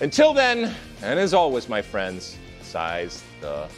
Until 0.00 0.32
then, 0.32 0.74
and 1.02 1.20
as 1.20 1.34
always, 1.34 1.68
my 1.68 1.82
friends, 1.82 2.38
size 2.70 3.24
the. 3.40 3.68